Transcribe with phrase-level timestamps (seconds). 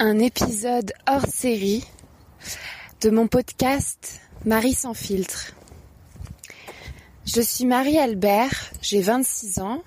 [0.00, 1.84] Un épisode hors série
[3.02, 5.52] de mon podcast Marie sans filtre.
[7.26, 9.82] Je suis Marie Albert, j'ai 26 ans.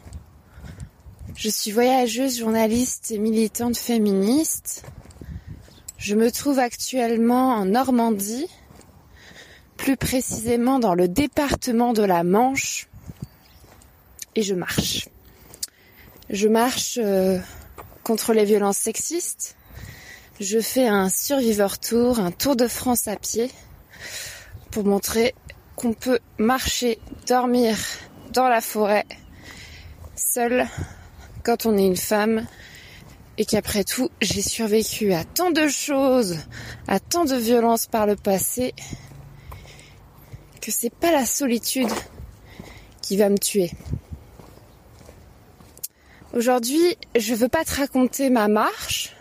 [1.36, 4.86] Je suis voyageuse, journaliste et militante féministe.
[5.98, 8.48] Je me trouve actuellement en Normandie,
[9.78, 12.88] plus précisément dans le département de la Manche,
[14.36, 15.10] et je marche.
[16.30, 17.40] Je marche euh,
[18.04, 19.57] contre les violences sexistes.
[20.40, 23.50] Je fais un survivor tour, un tour de France à pied
[24.70, 25.34] pour montrer
[25.76, 27.76] qu'on peut marcher, dormir
[28.34, 29.08] dans la forêt
[30.16, 30.68] seule
[31.44, 32.46] quand on est une femme
[33.40, 36.38] et qu'après tout j'ai survécu à tant de choses,
[36.88, 38.76] à tant de violences par le passé
[40.62, 41.90] que c'est pas la solitude
[43.02, 43.72] qui va me tuer.
[46.34, 49.17] Aujourd'hui, je veux pas te raconter ma marche,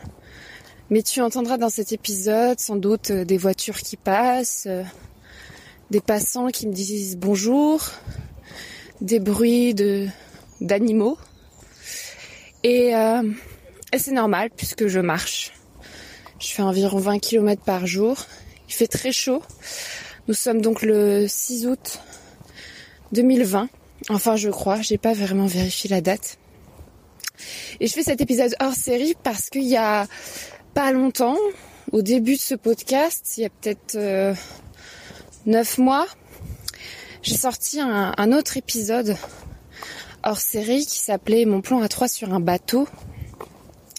[0.91, 4.85] mais tu entendras dans cet épisode sans doute euh, des voitures qui passent, euh,
[5.91, 7.83] des passants qui me disent bonjour,
[9.01, 10.07] des bruits de
[10.61, 11.19] d'animaux.
[12.63, 13.23] Et, euh,
[13.93, 15.53] et c'est normal puisque je marche.
[16.39, 18.17] Je fais environ 20 km par jour.
[18.69, 19.43] Il fait très chaud.
[20.29, 22.01] Nous sommes donc le 6 août
[23.13, 23.69] 2020.
[24.11, 24.81] Enfin, je crois.
[24.83, 26.39] J'ai pas vraiment vérifié la date.
[27.81, 30.07] Et je fais cet épisode hors série parce qu'il y a
[30.77, 31.39] pas longtemps,
[31.91, 34.35] au début de ce podcast, il y a peut-être euh,
[35.47, 36.07] neuf mois,
[37.23, 39.17] j'ai sorti un, un, autre épisode
[40.23, 42.87] hors série qui s'appelait Mon plan à trois sur un bateau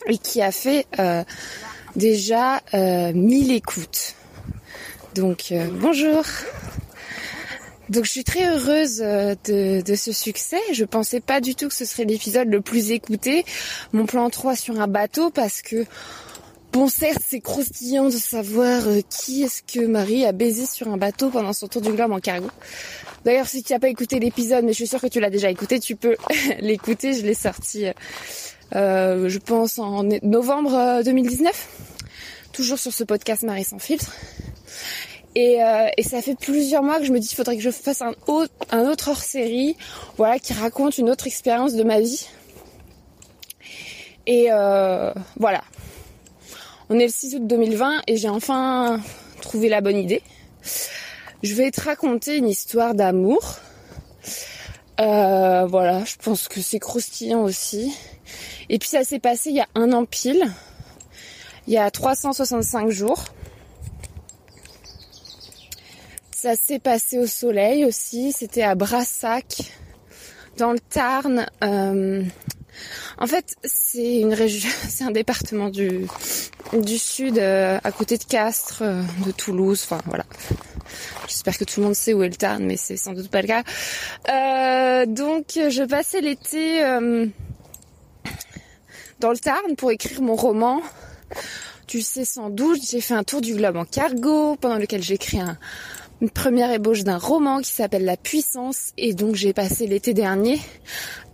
[0.06, 1.24] et qui a fait euh,
[1.96, 4.14] déjà euh, 1000 écoutes.
[5.16, 6.24] Donc euh, bonjour
[7.90, 10.60] donc je suis très heureuse euh, de, de, ce succès.
[10.74, 13.46] Je pensais pas du tout que ce serait l'épisode le plus écouté.
[13.94, 15.86] Mon plan 3 sur un bateau parce que
[16.72, 20.98] bon certes c'est croustillant de savoir euh, qui est-ce que Marie a baisé sur un
[20.98, 22.50] bateau pendant son tour du globe en cargo.
[23.26, 25.50] D'ailleurs si tu n'as pas écouté l'épisode, mais je suis sûre que tu l'as déjà
[25.50, 26.16] écouté, tu peux
[26.60, 27.14] l'écouter.
[27.14, 27.88] Je l'ai sorti
[28.76, 31.68] euh, je pense en novembre 2019.
[32.54, 34.12] Toujours sur ce podcast Marie sans filtre.
[35.36, 38.02] Et, euh, ça fait plusieurs mois que je me dis qu'il faudrait que je fasse
[38.02, 39.76] un autre, hors-série,
[40.18, 42.28] voilà, qui raconte une autre expérience de ma vie.
[44.26, 45.64] Et euh, voilà.
[46.90, 49.02] On est le 6 août 2020 et j'ai enfin
[49.42, 50.22] trouvé la bonne idée.
[51.44, 53.58] Je vais te raconter une histoire d'amour.
[55.02, 57.94] Euh, voilà, je pense que c'est croustillant aussi.
[58.70, 60.44] Et puis ça s'est passé il y a un an pile.
[61.68, 63.26] Il y a 365 jours.
[66.32, 68.32] Ça s'est passé au soleil aussi.
[68.32, 69.74] C'était à Brassac,
[70.58, 71.48] dans le Tarn.
[71.64, 72.24] Euh,
[73.18, 76.08] en fait, c'est une région, c'est un département du
[76.98, 79.82] sud, euh, à côté de Castres, euh, de Toulouse.
[79.84, 80.26] Enfin voilà.
[81.28, 83.42] J'espère que tout le monde sait où est le Tarn, mais c'est sans doute pas
[83.42, 83.64] le cas.
[84.30, 86.82] Euh, donc, je passais l'été
[89.20, 90.82] dans le Tarn pour écrire mon roman.
[91.88, 95.16] Tu sais sans doute, j'ai fait un tour du globe en cargo pendant lequel j'ai
[95.16, 95.58] écrit un
[96.22, 100.60] une première ébauche d'un roman qui s'appelle La Puissance et donc j'ai passé l'été dernier,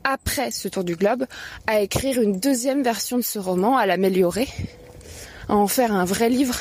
[0.03, 1.25] après ce tour du globe,
[1.67, 4.47] à écrire une deuxième version de ce roman, à l'améliorer,
[5.47, 6.55] à en faire un vrai livre.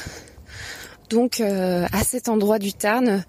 [1.10, 3.24] Donc euh, à cet endroit du Tarn,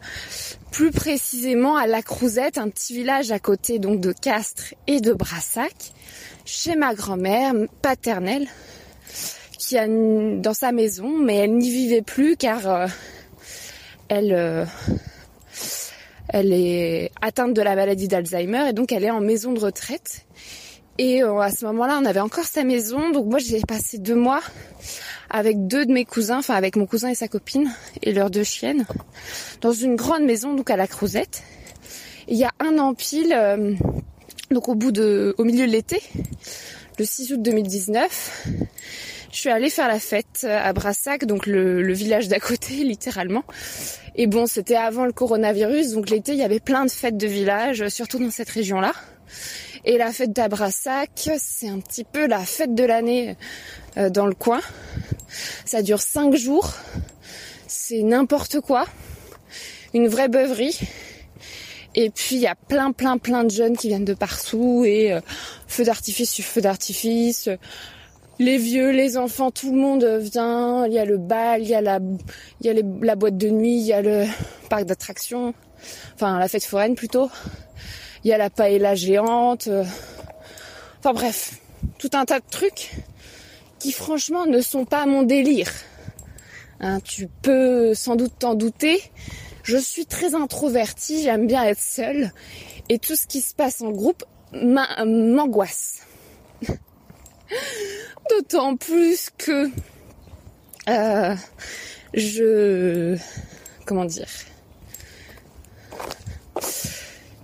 [0.72, 5.12] plus précisément à La Crouzette, un petit village à côté donc de Castres et de
[5.12, 5.74] Brassac,
[6.46, 8.48] chez ma grand-mère paternelle,
[9.58, 12.88] qui a dans sa maison, mais elle n'y vivait plus car euh,
[14.10, 14.66] elle, euh,
[16.30, 20.26] elle est atteinte de la maladie d'Alzheimer et donc elle est en maison de retraite.
[21.00, 23.10] Et euh, à ce moment-là, on avait encore sa maison.
[23.12, 24.42] Donc moi, j'ai passé deux mois
[25.30, 27.72] avec deux de mes cousins, enfin avec mon cousin et sa copine
[28.04, 28.86] et leurs deux chiennes,
[29.62, 31.42] dans une grande maison, donc à la Crouzette.
[32.28, 33.74] il y a un an pile, euh,
[34.52, 36.04] donc au bout au milieu de l'été,
[37.00, 38.48] le 6 août 2019,
[39.34, 43.44] je suis allée faire la fête à Brassac, donc le, le village d'à côté, littéralement.
[44.16, 47.28] Et bon, c'était avant le coronavirus, donc l'été, il y avait plein de fêtes de
[47.28, 48.94] village, surtout dans cette région-là.
[49.86, 53.36] Et la fête d'Abrassac, c'est un petit peu la fête de l'année
[53.98, 54.62] euh, dans le coin.
[55.66, 56.74] Ça dure cinq jours.
[57.68, 58.86] C'est n'importe quoi.
[59.94, 60.80] Une vraie beuverie.
[61.96, 65.14] Et puis il y a plein plein plein de jeunes qui viennent de partout et
[65.14, 65.22] euh,
[65.68, 67.50] feu d'artifice sur feu d'artifice,
[68.44, 70.86] les vieux, les enfants, tout le monde vient.
[70.86, 72.00] Il y a le bal, il y a la,
[72.62, 74.26] il y a la boîte de nuit, il y a le
[74.70, 75.54] parc d'attractions,
[76.16, 77.30] enfin la fête foraine plutôt.
[78.24, 79.70] Il y a la paella géante.
[81.00, 81.60] Enfin bref,
[81.98, 82.92] tout un tas de trucs
[83.80, 85.72] qui franchement ne sont pas mon délire.
[86.80, 89.02] Hein, tu peux sans doute t'en douter.
[89.64, 92.32] Je suis très introvertie, j'aime bien être seule.
[92.90, 94.24] Et tout ce qui se passe en groupe
[94.54, 96.02] m'angoisse.
[98.30, 99.70] D'autant plus que
[100.90, 101.36] euh,
[102.14, 103.18] je...
[103.86, 104.28] Comment dire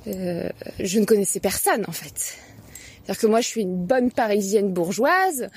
[0.07, 0.49] euh,
[0.79, 2.37] Je ne connaissais personne en fait.
[3.03, 5.49] C'est-à-dire que moi je suis une bonne parisienne bourgeoise.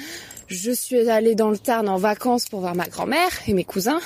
[0.48, 4.00] Je suis allée dans le Tarn en vacances pour voir ma grand-mère et mes cousins.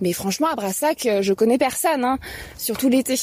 [0.00, 2.18] Mais franchement à Brassac, je connais personne, hein,
[2.58, 3.14] surtout l'été.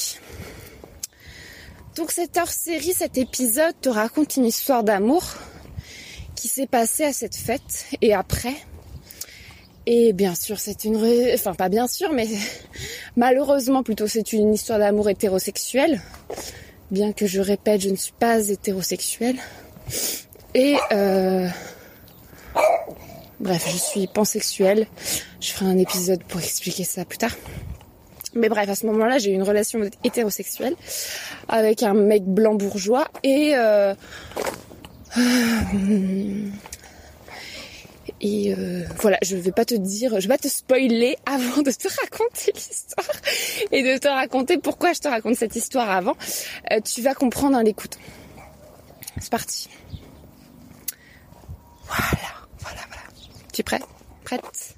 [1.96, 5.22] Donc cette hors-série, cet épisode te raconte une histoire d'amour
[6.42, 8.56] qui s'est passée à cette fête et après.
[9.86, 10.96] Et bien sûr, c'est une...
[11.32, 12.26] Enfin, pas bien sûr, mais
[13.16, 16.00] malheureusement plutôt, c'est une histoire d'amour hétérosexuel.
[16.90, 19.36] Bien que je répète, je ne suis pas hétérosexuelle.
[20.54, 20.74] Et...
[20.90, 21.46] Euh...
[23.38, 24.88] Bref, je suis pansexuelle.
[25.40, 27.36] Je ferai un épisode pour expliquer ça plus tard.
[28.34, 30.74] Mais bref, à ce moment-là, j'ai eu une relation hétérosexuelle
[31.48, 33.94] avec un mec blanc bourgeois et euh,
[38.20, 41.70] et euh, voilà, je vais pas te dire, je vais pas te spoiler avant de
[41.70, 43.16] te raconter l'histoire
[43.72, 46.16] et de te raconter pourquoi je te raconte cette histoire avant.
[46.70, 47.98] Euh, tu vas comprendre en l'écoutant.
[49.20, 49.68] C'est parti.
[51.84, 53.02] Voilà, voilà, voilà.
[53.52, 53.80] Tu es prêt?
[54.24, 54.76] Prête?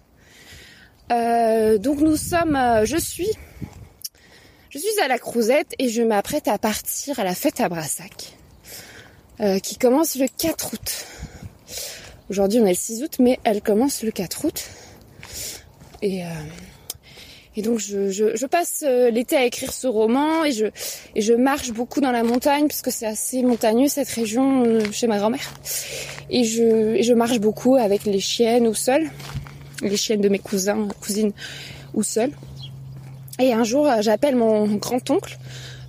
[1.13, 3.31] Euh, donc nous sommes, je suis,
[4.71, 8.35] je suis à la Crouzette et je m'apprête à partir à la fête à Brassac,
[9.41, 11.07] euh, qui commence le 4 août.
[12.31, 14.65] Aujourd'hui on est le 6 août, mais elle commence le 4 août.
[16.03, 16.23] Et,
[17.57, 20.67] et donc je, je, je passe l'été à écrire ce roman et je,
[21.15, 25.07] et je marche beaucoup dans la montagne parce que c'est assez montagneux cette région chez
[25.07, 25.55] ma grand-mère.
[26.29, 29.11] Et je, et je marche beaucoup avec les chiennes ou seule
[29.83, 31.33] les chiennes de mes cousins, cousines
[31.95, 32.33] ou seuls.
[33.39, 35.39] Et un jour, j'appelle mon grand-oncle,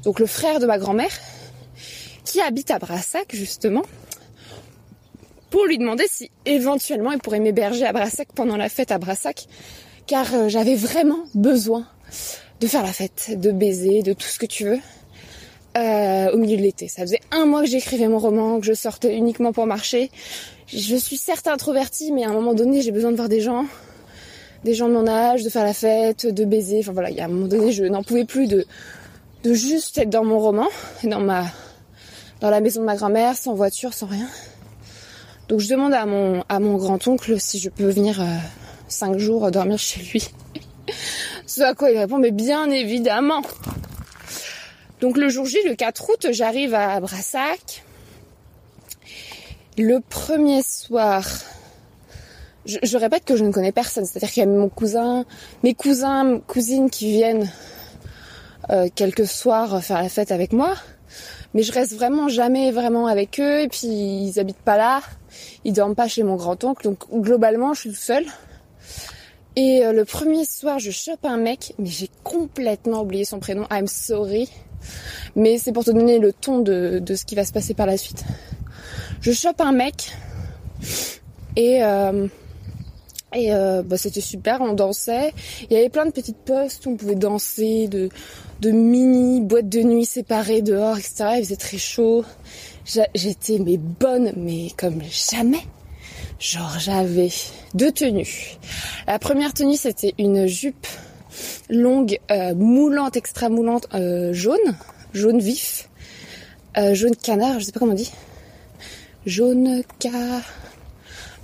[0.03, 1.11] donc le frère de ma grand-mère,
[2.25, 3.83] qui habite à Brassac justement,
[5.49, 9.47] pour lui demander si éventuellement il pourrait m'héberger à Brassac pendant la fête à Brassac,
[10.07, 11.87] car euh, j'avais vraiment besoin
[12.59, 14.79] de faire la fête, de baiser, de tout ce que tu veux.
[15.77, 16.87] Euh, au milieu de l'été.
[16.87, 20.09] Ça faisait un mois que j'écrivais mon roman, que je sortais uniquement pour marcher.
[20.67, 23.65] Je suis certes introvertie, mais à un moment donné, j'ai besoin de voir des gens,
[24.63, 26.79] des gens de mon âge, de faire la fête, de baiser.
[26.79, 28.65] Enfin voilà, il y a un moment donné, je n'en pouvais plus de,
[29.43, 30.67] de juste être dans mon roman,
[31.03, 31.43] dans ma,
[32.41, 34.27] dans la maison de ma grand-mère, sans voiture, sans rien.
[35.47, 38.25] Donc je demande à mon, à mon grand-oncle si je peux venir euh,
[38.87, 40.29] cinq jours dormir chez lui.
[41.45, 43.41] Ce à quoi il répond, mais bien évidemment.
[45.01, 47.83] Donc le jour J, le 4 août, j'arrive à Brassac.
[49.77, 51.23] Le premier soir,
[52.65, 54.05] je, répète que je ne connais personne.
[54.05, 55.25] C'est-à-dire qu'il y a mon cousin,
[55.63, 57.51] mes cousins, cousines qui viennent
[58.71, 60.75] euh, quelques soirs faire la fête avec moi.
[61.55, 63.61] Mais je reste vraiment jamais vraiment avec eux.
[63.61, 65.01] Et puis ils habitent pas là.
[65.63, 66.83] Ils dorment pas chez mon grand-oncle.
[66.83, 68.25] Donc globalement, je suis tout seule.
[69.55, 73.65] Et euh, le premier soir, je chope un mec, mais j'ai complètement oublié son prénom.
[73.71, 74.49] I'm sorry.
[75.35, 77.97] Mais c'est pour te donner le ton de, ce qui va se passer par la
[77.97, 78.23] suite.
[79.21, 80.11] Je chope un mec
[81.55, 82.27] et euh,
[83.35, 85.33] et euh, bah, c'était super, on dansait.
[85.69, 88.09] Il y avait plein de petites postes où on pouvait danser, de,
[88.61, 91.25] de mini boîtes de nuit séparées dehors, etc.
[91.37, 92.23] Il faisait très chaud.
[93.13, 95.65] J'étais mais bonne, mais comme jamais.
[96.39, 97.29] Genre j'avais
[97.73, 98.57] deux tenues.
[99.07, 100.87] La première tenue c'était une jupe
[101.69, 104.77] longue, euh, moulante, extra moulante, euh, jaune,
[105.13, 105.89] jaune vif,
[106.77, 108.11] euh, jaune canard, je sais pas comment on dit,
[109.25, 110.41] jaune ca,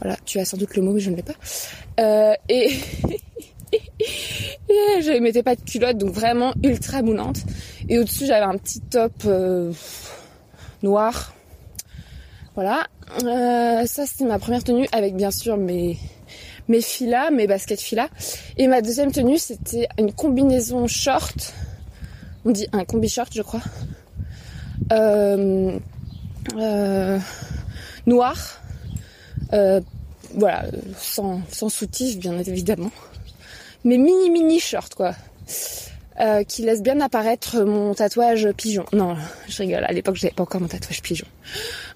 [0.02, 2.38] voilà, tu as sans doute le mot mais je ne l'ai pas.
[2.50, 2.72] et
[4.70, 7.40] je mettais pas de culotte, donc vraiment ultra moulante.
[7.90, 9.28] Et au-dessus j'avais un petit top
[10.84, 11.34] noir.
[12.56, 12.88] Voilà,
[13.88, 15.98] ça c'était ma première tenue avec bien sûr mes
[16.68, 18.10] mes filas, mes baskets filas.
[18.58, 21.54] Et ma deuxième tenue, c'était une combinaison short.
[22.46, 23.62] On dit un combi short, je crois.
[24.92, 25.78] Euh,
[26.58, 27.20] euh,
[28.06, 28.38] noir.
[29.54, 29.82] Euh,
[30.36, 30.66] voilà,
[30.98, 32.92] sans, sans soutif, bien évidemment.
[33.84, 35.14] Mais mini mini short, quoi.
[36.48, 38.86] qui laisse bien apparaître mon tatouage pigeon.
[38.94, 39.16] Non,
[39.48, 41.28] je rigole, à l'époque j'avais pas encore mon tatouage pigeon.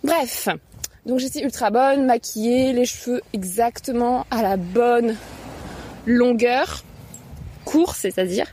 [0.03, 0.49] Bref,
[1.05, 5.15] donc j'étais ultra bonne, maquillée, les cheveux exactement à la bonne
[6.05, 6.83] longueur,
[7.65, 8.47] court c'est-à-dire.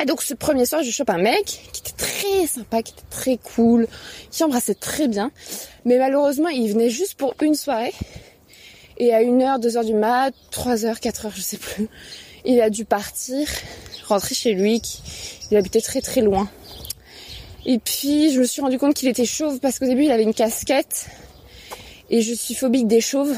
[0.00, 3.10] Et donc ce premier soir, je chope un mec qui était très sympa, qui était
[3.10, 3.88] très cool,
[4.30, 5.32] qui embrassait très bien.
[5.84, 7.92] Mais malheureusement, il venait juste pour une soirée.
[8.98, 11.88] Et à 1h, 2h du mat, 3h, 4h, je sais plus,
[12.44, 13.48] il a dû partir,
[14.06, 14.82] rentrer chez lui,
[15.50, 16.48] il habitait très très loin.
[17.64, 20.22] Et puis je me suis rendu compte qu'il était chauve parce qu'au début il avait
[20.22, 21.06] une casquette
[22.10, 23.36] et je suis phobique des chauves.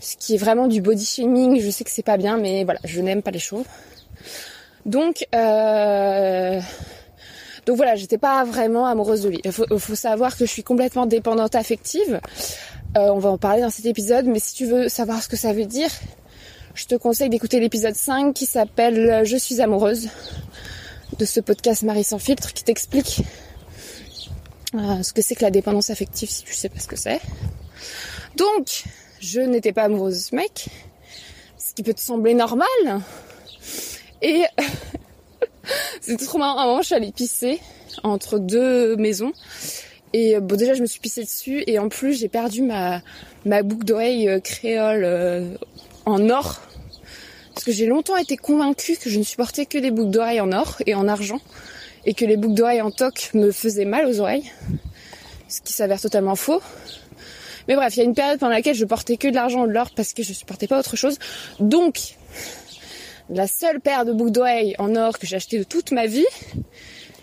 [0.00, 2.80] Ce qui est vraiment du body shaming, je sais que c'est pas bien mais voilà,
[2.84, 3.66] je n'aime pas les chauves.
[4.86, 6.60] Donc, euh,
[7.66, 9.40] donc voilà, j'étais pas vraiment amoureuse de lui.
[9.44, 12.20] Il faut, savoir que je suis complètement dépendante affective.
[12.96, 15.36] Euh, on va en parler dans cet épisode, mais si tu veux savoir ce que
[15.36, 15.90] ça veut dire,
[16.74, 20.08] je te conseille d'écouter l'épisode 5 qui s'appelle Je suis amoureuse
[21.18, 23.22] de ce podcast Marie sans filtre qui t'explique
[24.74, 27.20] euh, ce que c'est que la dépendance affective si tu sais pas ce que c'est.
[28.36, 28.84] Donc,
[29.20, 30.68] je n'étais pas amoureuse de ce mec,
[31.58, 32.68] ce qui peut te sembler normal,
[34.22, 34.44] et
[36.00, 36.80] c'était trop marrant.
[36.80, 37.60] Je suis allée pisser
[38.02, 39.32] entre deux maisons.
[40.12, 41.62] Et bon, déjà, je me suis pissée dessus.
[41.66, 43.02] Et en plus, j'ai perdu ma,
[43.44, 45.54] ma boucle d'oreille euh, créole euh,
[46.06, 46.60] en or.
[47.54, 50.52] Parce que j'ai longtemps été convaincue que je ne supportais que des boucles d'oreilles en
[50.52, 51.40] or et en argent.
[52.06, 54.50] Et que les boucles d'oreilles en toc me faisaient mal aux oreilles.
[55.48, 56.62] Ce qui s'avère totalement faux.
[57.66, 59.66] Mais bref, il y a une période pendant laquelle je portais que de l'argent ou
[59.66, 61.18] de l'or parce que je supportais pas autre chose.
[61.60, 62.16] Donc,
[63.28, 66.26] la seule paire de boucles d'oreilles en or que j'ai acheté de toute ma vie,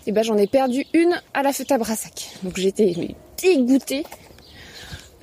[0.06, 2.28] et eh ben j'en ai perdu une à la fête à Brassac.
[2.44, 2.94] Donc j'étais
[3.42, 4.04] dégoûtée,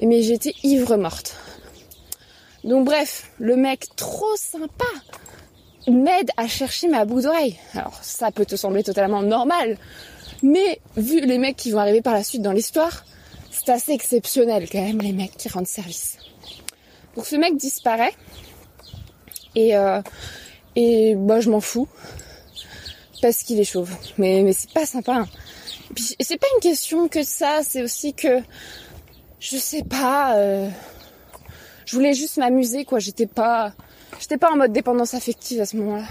[0.02, 1.38] mais j'étais ivre morte.
[2.66, 4.84] Donc bref, le mec trop sympa
[5.88, 7.58] m'aide à chercher ma boucle d'oreille.
[7.74, 9.78] Alors ça peut te sembler totalement normal,
[10.42, 13.06] mais vu les mecs qui vont arriver par la suite dans l'histoire,
[13.52, 16.18] c'est assez exceptionnel quand même les mecs qui rendent service.
[17.16, 18.14] Donc ce mec disparaît
[19.56, 20.02] et euh,
[20.76, 21.88] et bah je m'en fous.
[23.24, 23.90] Parce qu'il est chauve.
[24.18, 25.26] Mais, c'est pas sympa.
[26.20, 28.42] Et c'est pas une question que ça, c'est aussi que
[29.40, 30.36] je sais pas.
[30.36, 30.70] Euh,
[31.86, 33.00] je voulais juste m'amuser quoi.
[33.00, 33.72] J'étais pas,
[34.20, 36.06] j'étais pas en mode dépendance affective à ce moment-là.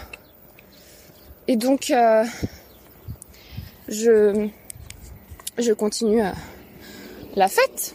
[1.49, 2.25] Et donc euh,
[3.88, 4.49] je
[5.59, 6.33] je continue à
[7.37, 7.95] la fête.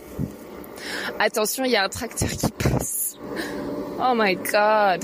[1.17, 3.15] Attention, il y a un tracteur qui passe.
[3.99, 5.03] Oh my god.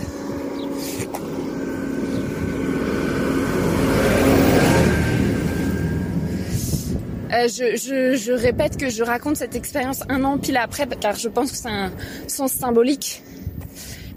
[7.34, 11.52] Euh, je, répète que je raconte cette expérience un an pile après, car je pense
[11.52, 11.92] que c'est un
[12.28, 13.24] sens symbolique.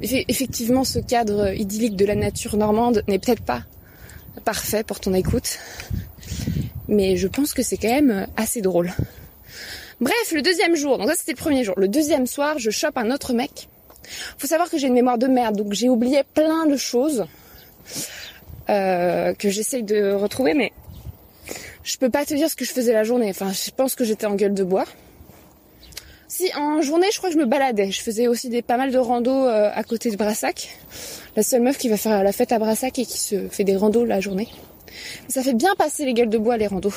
[0.03, 3.63] Effectivement, ce cadre idyllique de la nature normande n'est peut-être pas
[4.45, 5.59] parfait pour ton écoute,
[6.89, 8.93] mais je pense que c'est quand même assez drôle.
[10.03, 11.75] Bref, le deuxième jour, donc ça c'était le premier jour.
[11.79, 13.69] Le deuxième soir, je chope un autre mec.
[14.37, 17.25] Faut savoir que j'ai une mémoire de merde, donc j'ai oublié plein de choses
[18.69, 20.73] euh, que j'essaye de retrouver, mais
[21.87, 23.31] je peux pas te dire ce que je faisais la journée.
[23.31, 24.85] Enfin, je pense que j'étais en gueule de bois.
[26.27, 27.93] Si en journée, je crois que je me baladais.
[27.93, 30.77] Je faisais aussi des pas mal de randos euh, à côté de Brassac.
[31.37, 33.77] La seule meuf qui va faire la fête à Brassac et qui se fait des
[33.77, 34.49] randos la journée.
[35.29, 36.93] ça fait bien passer les gueules de bois les randos.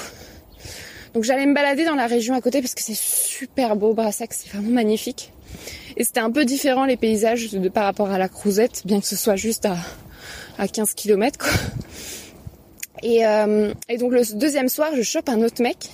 [1.13, 4.33] Donc j'allais me balader dans la région à côté parce que c'est super beau Brassac,
[4.33, 5.31] c'est vraiment magnifique.
[5.97, 9.15] Et c'était un peu différent les paysages par rapport à la Crouzette, bien que ce
[9.15, 9.77] soit juste à,
[10.57, 11.51] à 15 km quoi.
[13.03, 15.89] Et, euh, et, donc le deuxième soir, je chope un autre mec.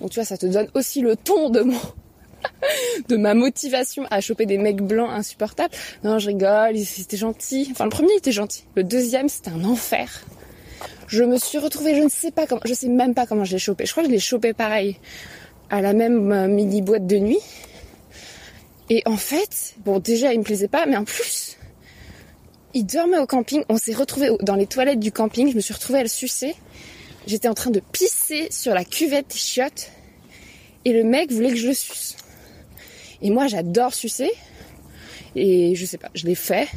[0.00, 1.78] Donc tu vois, ça te donne aussi le ton de mon
[3.08, 5.74] de ma motivation à choper des mecs blancs insupportables.
[6.04, 7.68] Non, je rigole, c'était gentil.
[7.70, 8.64] Enfin, le premier était gentil.
[8.74, 10.24] Le deuxième, c'était un enfer.
[11.06, 13.52] Je me suis retrouvée, je ne sais pas comment, je sais même pas comment je
[13.52, 13.84] l'ai chopé.
[13.84, 14.96] Je crois que je l'ai chopé pareil
[15.68, 17.40] à la même euh, mini boîte de nuit.
[18.90, 21.56] Et en fait, bon, déjà, il me plaisait pas, mais en plus,
[22.74, 23.62] il dormait au camping.
[23.68, 25.50] On s'est retrouvé dans les toilettes du camping.
[25.50, 26.54] Je me suis retrouvée à le sucer.
[27.26, 29.90] J'étais en train de pisser sur la cuvette des chiottes.
[30.84, 32.16] Et le mec voulait que je le suce.
[33.22, 34.30] Et moi, j'adore sucer.
[35.36, 36.68] Et je sais pas, je l'ai fait.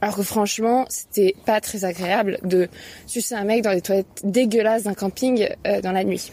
[0.00, 2.68] Alors que franchement, c'était pas très agréable de
[3.06, 6.30] sucer un mec dans les toilettes dégueulasses d'un camping euh, dans la nuit.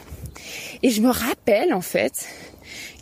[0.84, 2.28] Et je me rappelle en fait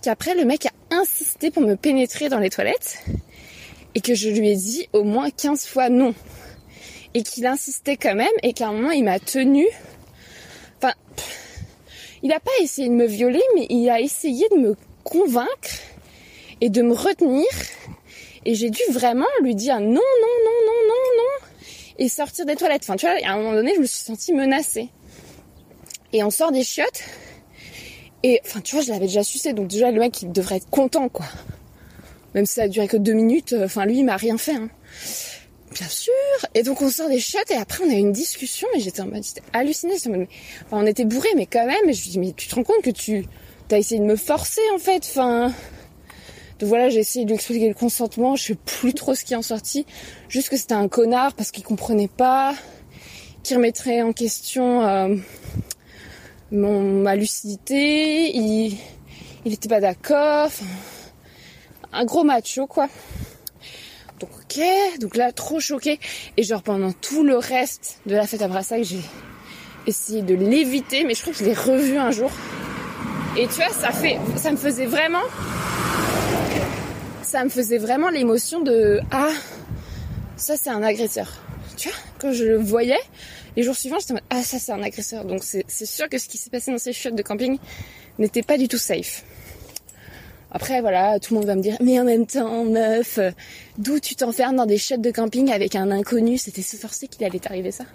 [0.03, 3.03] qu'après le mec a insisté pour me pénétrer dans les toilettes
[3.95, 6.13] et que je lui ai dit au moins 15 fois non.
[7.13, 9.65] Et qu'il insistait quand même et qu'à un moment il m'a tenu.
[10.77, 10.93] Enfin,
[12.21, 15.69] il n'a pas essayé de me violer, mais il a essayé de me convaincre
[16.61, 17.47] et de me retenir.
[18.45, 21.47] Et j'ai dû vraiment lui dire non, non, non, non, non, non.
[21.97, 22.83] Et sortir des toilettes.
[22.83, 24.89] Enfin, tu vois, à un moment donné, je me suis sentie menacée.
[26.13, 27.03] Et on sort des chiottes.
[28.23, 29.53] Et, enfin, tu vois, je l'avais déjà sucé.
[29.53, 31.25] Donc déjà, le mec, il devrait être content, quoi.
[32.35, 34.55] Même si ça a duré que deux minutes, euh, enfin lui il m'a rien fait.
[34.55, 34.69] Hein.
[35.71, 36.13] Bien sûr.
[36.53, 39.07] Et donc on sort des shots et après on a une discussion et j'étais en
[39.07, 39.95] mode j'étais hallucinée.
[40.71, 41.91] On était bourrés mais quand même.
[41.93, 43.25] Je lui dis mais tu te rends compte que tu
[43.71, 45.05] as essayé de me forcer en fait.
[45.09, 45.53] Enfin.
[46.59, 48.35] Donc voilà, j'ai essayé de lui expliquer le consentement.
[48.35, 49.85] Je sais plus trop ce qui en sorti.
[50.27, 52.53] Juste que c'était un connard parce qu'il comprenait pas,
[53.43, 55.15] qui remettrait en question euh,
[56.51, 58.35] mon ma lucidité.
[58.35, 58.77] Il
[59.45, 60.49] il était pas d'accord.
[61.93, 62.87] Un gros macho quoi.
[64.19, 64.61] Donc ok,
[64.99, 65.99] donc là trop choquée
[66.35, 68.99] et genre pendant tout le reste de la fête à Brassac j'ai
[69.87, 72.31] essayé de l'éviter mais je crois que je l'ai revu un jour.
[73.37, 75.23] Et tu vois ça fait ça me faisait vraiment
[77.21, 79.31] ça me faisait vraiment l'émotion de ah
[80.35, 81.31] ça c'est un agresseur.
[81.77, 82.99] Tu vois quand je le voyais
[83.55, 85.23] les jours suivants j'étais en mode ah ça c'est un agresseur.
[85.23, 87.57] Donc c'est c'est sûr que ce qui s'est passé dans ces chiottes de camping
[88.17, 89.23] n'était pas du tout safe
[90.51, 93.19] après, voilà, tout le monde va me dire, mais en même temps, meuf,
[93.77, 96.37] d'où tu t'enfermes dans des chiottes de camping avec un inconnu?
[96.37, 97.85] C'était se forcer qu'il allait t'arriver ça.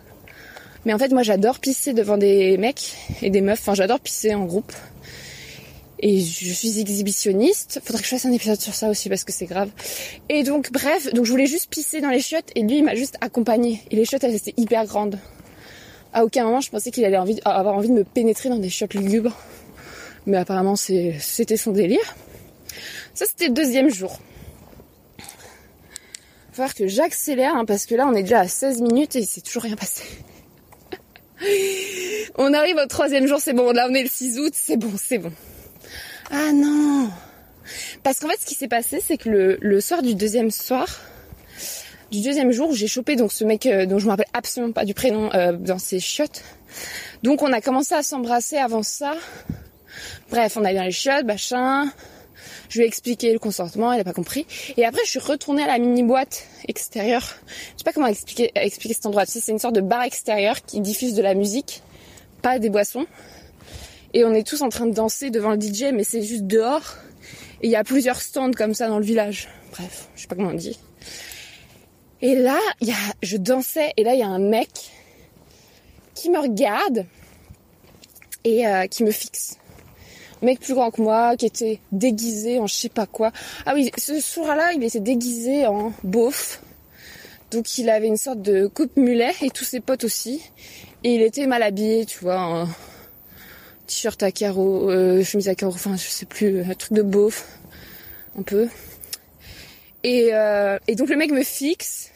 [0.84, 3.60] Mais en fait, moi, j'adore pisser devant des mecs et des meufs.
[3.60, 4.72] Enfin, j'adore pisser en groupe.
[5.98, 7.80] Et je suis exhibitionniste.
[7.82, 9.70] Faudrait que je fasse un épisode sur ça aussi parce que c'est grave.
[10.28, 12.94] Et donc, bref, donc je voulais juste pisser dans les chiottes et lui, il m'a
[12.94, 13.80] juste accompagné.
[13.90, 15.18] Et les chiottes, elles étaient hyper grandes.
[16.12, 18.94] À aucun moment, je pensais qu'il allait avoir envie de me pénétrer dans des chiottes
[18.94, 19.36] lugubres.
[20.26, 22.14] Mais apparemment, c'était son délire.
[23.14, 24.18] Ça, c'était le deuxième jour.
[25.18, 29.20] Va falloir que j'accélère hein, parce que là, on est déjà à 16 minutes et
[29.20, 30.02] il s'est toujours rien passé.
[32.36, 33.72] on arrive au troisième jour, c'est bon.
[33.72, 35.32] Là, on est le 6 août, c'est bon, c'est bon.
[36.30, 37.08] Ah non
[38.02, 40.86] Parce qu'en fait, ce qui s'est passé, c'est que le, le soir du deuxième soir,
[42.10, 44.84] du deuxième jour, j'ai chopé donc ce mec euh, dont je me rappelle absolument pas
[44.84, 46.42] du prénom euh, dans ses chiottes.
[47.22, 49.14] Donc, on a commencé à s'embrasser avant ça.
[50.30, 51.90] Bref, on a dans les chiottes, machin.
[52.74, 54.48] Je lui ai expliqué le consentement, elle a pas compris.
[54.76, 57.22] Et après, je suis retournée à la mini boîte extérieure.
[57.46, 59.26] Je sais pas comment expliquer, cet endroit.
[59.26, 61.84] C'est une sorte de bar extérieur qui diffuse de la musique,
[62.42, 63.06] pas des boissons.
[64.12, 66.96] Et on est tous en train de danser devant le DJ, mais c'est juste dehors.
[67.62, 69.48] Et il y a plusieurs stands comme ça dans le village.
[69.70, 70.80] Bref, je sais pas comment on dit.
[72.22, 72.58] Et là,
[73.22, 74.90] je dansais, et là, il y a un mec
[76.16, 77.06] qui me regarde
[78.42, 79.58] et euh, qui me fixe
[80.44, 83.32] mec plus grand que moi, qui était déguisé en je sais pas quoi.
[83.66, 86.62] Ah oui, ce soir-là, il était déguisé en beauf.
[87.50, 90.40] Donc il avait une sorte de coupe mulet et tous ses potes aussi.
[91.04, 92.68] Et il était mal habillé, tu vois, en
[93.86, 97.46] t-shirt à carreaux, euh, chemise à carreaux, enfin je sais plus, un truc de beauf,
[98.38, 98.68] un peu.
[100.02, 102.10] Et, euh, donc le mec me fixe.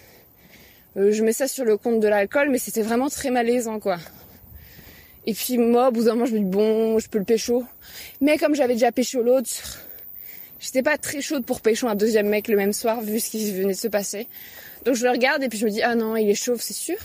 [0.97, 3.99] Euh, je mets ça sur le compte de l'alcool, mais c'était vraiment très malaisant, quoi.
[5.27, 7.65] Et puis moi, au bout d'un moment, je me dis bon, je peux le pécho.
[8.21, 9.51] Mais comme j'avais déjà pécho l'autre,
[10.61, 13.53] j'étais pas très chaude pour pécho un deuxième mec le même soir, vu ce qui
[13.53, 14.27] venait de se passer.
[14.85, 16.75] Donc je le regarde et puis je me dis ah non, il est chauve, c'est
[16.75, 16.99] sûr.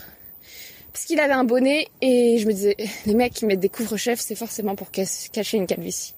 [0.93, 4.19] Parce qu'il avait un bonnet et je me disais les mecs qui mettent des couvre-chefs,
[4.19, 6.13] c'est forcément pour cacher une calvitie.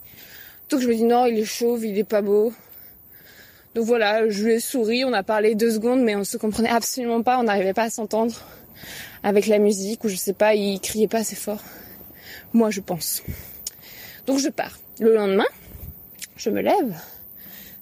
[0.70, 2.54] Donc je me dis non, il est chauve, il est pas beau.
[3.74, 6.70] Donc voilà, je lui ai souri, on a parlé deux secondes, mais on se comprenait
[6.70, 8.36] absolument pas, on n'arrivait pas à s'entendre
[9.24, 11.62] avec la musique ou je sais pas, il criait pas assez fort.
[12.56, 13.22] Moi, je pense.
[14.28, 14.80] Donc je pars.
[15.02, 15.46] Le lendemain,
[16.38, 16.96] je me lève.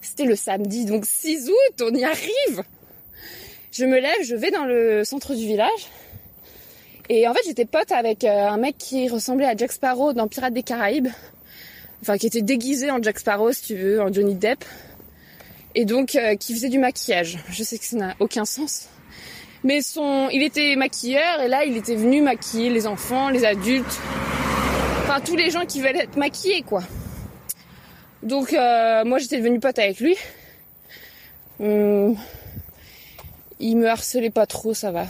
[0.01, 2.63] C'était le samedi, donc 6 août, on y arrive.
[3.71, 5.89] Je me lève, je vais dans le centre du village.
[7.07, 10.55] Et en fait, j'étais pote avec un mec qui ressemblait à Jack Sparrow dans Pirates
[10.55, 11.09] des Caraïbes.
[12.01, 14.65] Enfin, qui était déguisé en Jack Sparrow, si tu veux, en Johnny Depp.
[15.75, 17.37] Et donc, euh, qui faisait du maquillage.
[17.51, 18.89] Je sais que ça n'a aucun sens.
[19.63, 23.99] Mais son, il était maquilleur et là, il était venu maquiller les enfants, les adultes.
[25.21, 26.83] Tous les gens qui veulent être maquillés, quoi.
[28.23, 30.17] Donc, euh, moi, j'étais devenue pote avec lui.
[31.59, 32.17] Hum,
[33.59, 35.05] il me harcelait pas trop, ça va.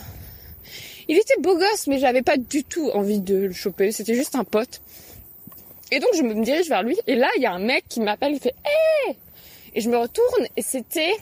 [1.08, 3.92] Il était beau gosse, mais j'avais pas du tout envie de le choper.
[3.92, 4.82] C'était juste un pote.
[5.92, 6.98] Et donc, je me dirige vers lui.
[7.08, 8.56] Et là, il y a un mec qui m'appelle, il fait
[9.08, 9.16] Hé
[9.74, 11.14] Et je me retourne et c'était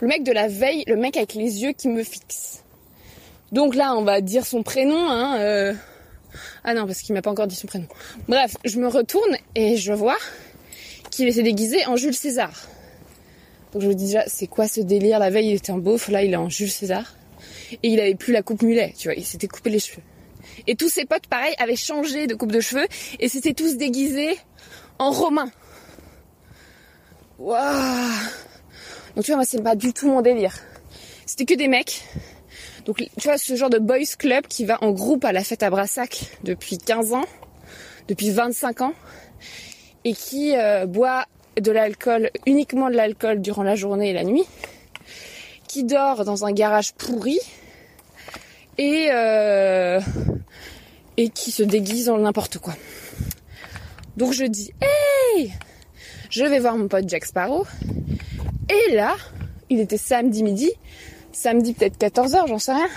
[0.00, 2.62] le mec de la veille, le mec avec les yeux qui me fixe.
[3.52, 5.38] Donc là, on va dire son prénom, hein.
[5.40, 5.74] Euh...
[6.64, 7.86] Ah non, parce qu'il m'a pas encore dit son prénom.
[8.28, 10.18] Bref, je me retourne et je vois
[11.10, 12.52] qu'il était déguisé en Jules César.
[13.72, 15.18] Donc je me dis déjà, c'est quoi ce délire?
[15.18, 17.14] La veille, il était en beauf, là, il est en Jules César.
[17.82, 20.02] Et il avait plus la coupe mulet, tu vois, il s'était coupé les cheveux.
[20.66, 22.86] Et tous ses potes, pareil, avaient changé de coupe de cheveux
[23.18, 24.36] et s'étaient tous déguisés
[24.98, 25.50] en romain.
[27.38, 27.64] Waouh
[29.14, 30.54] Donc tu vois, moi, c'est pas du tout mon délire.
[31.26, 32.02] C'était que des mecs.
[32.90, 35.62] Donc tu vois, ce genre de boys club qui va en groupe à la fête
[35.62, 37.24] à Brassac depuis 15 ans,
[38.08, 38.94] depuis 25 ans,
[40.04, 41.26] et qui euh, boit
[41.56, 44.42] de l'alcool, uniquement de l'alcool durant la journée et la nuit,
[45.68, 47.38] qui dort dans un garage pourri
[48.76, 50.00] et euh,
[51.16, 52.74] et qui se déguise en n'importe quoi.
[54.16, 54.72] Donc je dis
[55.36, 55.52] hey,
[56.28, 57.64] je vais voir mon pote Jack Sparrow.
[58.68, 59.14] Et là,
[59.68, 60.72] il était samedi midi,
[61.32, 62.88] samedi peut-être 14h, j'en sais rien.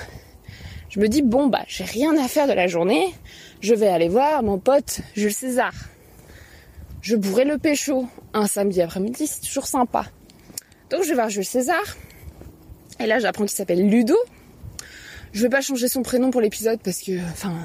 [0.89, 3.13] Je me dis bon bah j'ai rien à faire de la journée,
[3.61, 5.73] je vais aller voir mon pote Jules César.
[7.01, 10.05] Je bourrais le pécho un samedi après-midi, c'est toujours sympa.
[10.89, 11.83] Donc je vais voir Jules César.
[12.99, 14.17] Et là j'apprends qu'il s'appelle Ludo.
[15.33, 17.55] Je vais pas changer son prénom pour l'épisode parce que, enfin,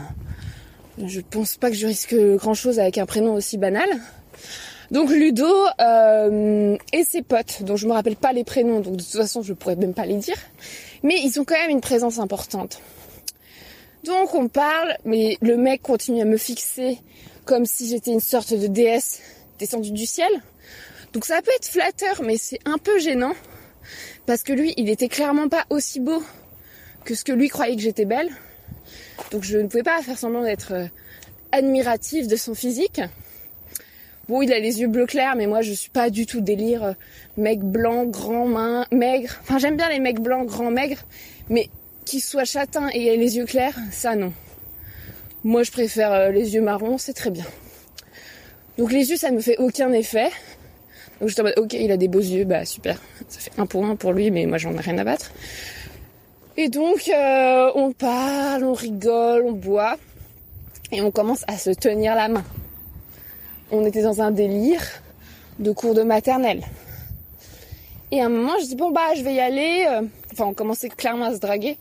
[1.04, 3.88] je pense pas que je risque grand chose avec un prénom aussi banal.
[4.90, 5.46] Donc Ludo
[5.80, 9.42] euh, et ses potes, dont je me rappelle pas les prénoms, donc de toute façon
[9.42, 10.38] je pourrais même pas les dire,
[11.02, 12.80] mais ils ont quand même une présence importante.
[14.04, 16.98] Donc on parle, mais le mec continue à me fixer
[17.44, 19.20] comme si j'étais une sorte de déesse
[19.58, 20.30] descendue du ciel.
[21.12, 23.34] Donc ça peut être flatteur, mais c'est un peu gênant
[24.26, 26.22] parce que lui, il était clairement pas aussi beau
[27.04, 28.30] que ce que lui croyait que j'étais belle.
[29.30, 30.86] Donc je ne pouvais pas faire semblant d'être euh,
[31.52, 33.00] admirative de son physique.
[34.28, 36.84] Bon, il a les yeux bleus clairs, mais moi je suis pas du tout délire
[36.84, 36.92] euh,
[37.38, 39.30] mec blanc, grand, main, maigre.
[39.40, 41.02] Enfin, j'aime bien les mecs blancs, grands, maigres,
[41.48, 41.70] mais
[42.04, 44.32] qui soient châtains et aient les yeux clairs, ça non.
[45.44, 47.46] Moi, je préfère euh, les yeux marrons, c'est très bien.
[48.76, 50.28] Donc les yeux, ça ne me fait aucun effet.
[51.20, 53.00] Donc j'étais en mode, ok, il a des beaux yeux, bah super.
[53.28, 55.32] Ça fait un pour un pour lui, mais moi j'en ai rien à battre.
[56.58, 59.96] Et donc, euh, on parle, on rigole, on boit,
[60.92, 62.44] et on commence à se tenir la main.
[63.70, 64.82] On était dans un délire
[65.58, 66.62] de cours de maternelle.
[68.10, 69.86] Et à un moment, je dis, bon bah, je vais y aller.
[69.88, 70.02] Euh,
[70.32, 71.76] enfin, on commençait clairement à se draguer.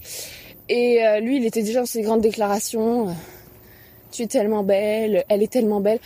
[0.70, 3.16] Et euh, lui, il était déjà dans ses grandes déclarations.
[4.12, 6.00] tu es tellement belle, elle est tellement belle.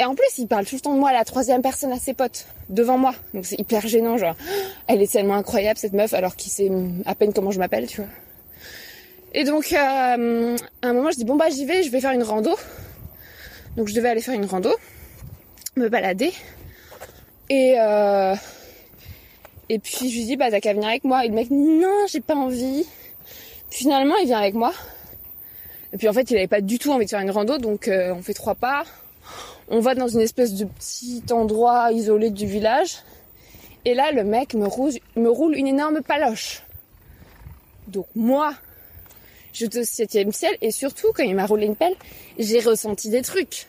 [0.00, 1.98] Et en plus, il parle tout le temps de moi à la troisième personne à
[1.98, 3.14] ses potes, devant moi.
[3.34, 4.36] Donc c'est hyper gênant, genre,
[4.86, 6.70] elle est tellement incroyable cette meuf, alors qu'il sait
[7.04, 8.10] à peine comment je m'appelle, tu vois.
[9.34, 9.76] Et donc, euh,
[10.82, 12.56] à un moment, je dis, bon bah j'y vais, je vais faire une rando.
[13.76, 14.70] Donc je devais aller faire une rando,
[15.78, 16.32] me balader.
[17.50, 18.34] Et, euh,
[19.68, 21.24] et puis je lui dis, bah t'as qu'à venir avec moi.
[21.24, 22.84] Et le mec, non, j'ai pas envie.
[23.70, 24.72] Finalement, il vient avec moi.
[25.92, 27.88] Et puis en fait, il avait pas du tout envie de faire une rando, donc
[27.88, 28.84] euh, on fait trois pas
[29.70, 32.98] on va dans une espèce de petit endroit isolé du village.
[33.84, 36.62] Et là, le mec me roule, une énorme paloche.
[37.86, 38.54] Donc moi,
[39.52, 41.94] je suis au septième ciel et surtout quand il m'a roulé une pelle,
[42.38, 43.66] j'ai ressenti des trucs.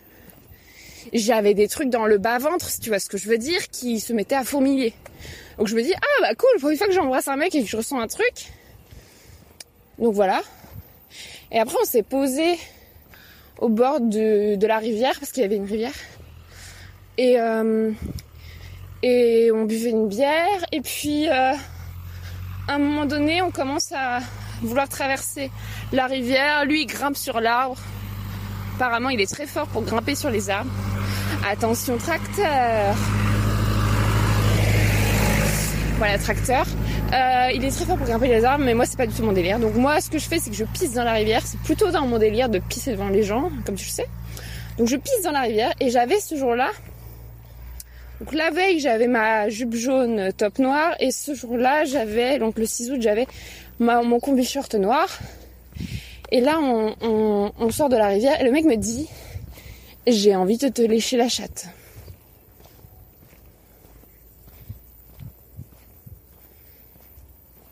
[1.13, 4.00] J'avais des trucs dans le bas-ventre, si tu vois ce que je veux dire, qui
[4.00, 4.93] se mettaient à fourmiller.
[5.58, 7.63] Donc je me dis, ah bah cool, pour une fois que j'embrasse un mec et
[7.63, 8.52] que je ressens un truc.
[9.98, 10.41] Donc voilà.
[11.52, 12.58] Et après on s'est posé
[13.60, 15.93] au bord de, la rivière, parce qu'il y avait une rivière.
[17.17, 17.91] Et, euh,
[19.04, 20.65] on buvait une bière.
[20.72, 21.54] Et puis, euh,
[22.67, 24.19] à un moment donné, on commence à
[24.62, 25.52] vouloir traverser
[25.91, 26.65] la rivière.
[26.65, 27.78] Lui, il grimpe sur l'arbre.
[28.79, 30.71] Apparemment, il est très fort pour grimper sur les arbres.
[31.45, 32.95] Attention, tracteur
[35.97, 36.65] Voilà, tracteur.
[37.11, 39.23] Euh, il est très fort pour grimper les arbres, mais moi c'est pas du tout
[39.23, 39.59] mon délire.
[39.59, 41.41] Donc moi ce que je fais c'est que je pisse dans la rivière.
[41.45, 44.07] C'est plutôt dans mon délire de pisser devant les gens, comme tu le sais.
[44.77, 46.69] Donc je pisse dans la rivière et j'avais ce jour-là.
[48.21, 52.65] Donc la veille j'avais ma jupe jaune top noir et ce jour-là j'avais donc le
[52.65, 53.27] 6 août j'avais
[53.79, 55.09] mon combi short noir.
[56.31, 59.07] Et là on, sort de la rivière et le mec me dit
[60.07, 61.67] j'ai envie de te lécher la chatte.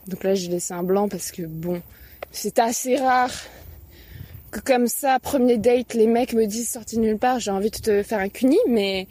[0.06, 1.82] Donc là, j'ai laissé un blanc parce que bon,
[2.32, 3.32] c'est assez rare
[4.50, 7.76] que comme ça, premier date, les mecs me disent sorti nulle part, j'ai envie de
[7.76, 9.06] te faire un cuni, mais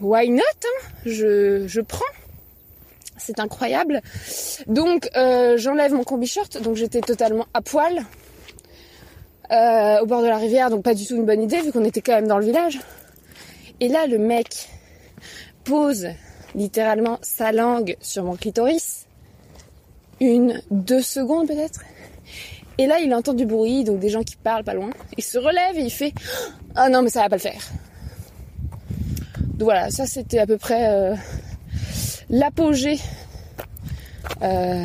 [0.00, 0.88] why not hein?
[1.06, 2.04] Je, je prends.
[3.16, 4.02] C'est incroyable.
[4.66, 8.04] Donc euh, j'enlève mon combi short, donc j'étais totalement à poil
[9.50, 11.84] euh, au bord de la rivière, donc pas du tout une bonne idée vu qu'on
[11.84, 12.78] était quand même dans le village.
[13.80, 14.68] Et là, le mec
[15.64, 16.08] pose
[16.54, 19.06] littéralement sa langue sur mon clitoris
[20.20, 21.80] une, deux secondes peut-être.
[22.78, 24.90] Et là, il entend du bruit, donc des gens qui parlent pas loin.
[25.16, 26.12] Il se relève et il fait
[26.74, 27.62] Ah non, mais ça va pas le faire.
[29.38, 31.14] Donc voilà, ça c'était à peu près euh,
[32.28, 32.98] l'apogée
[34.42, 34.84] euh,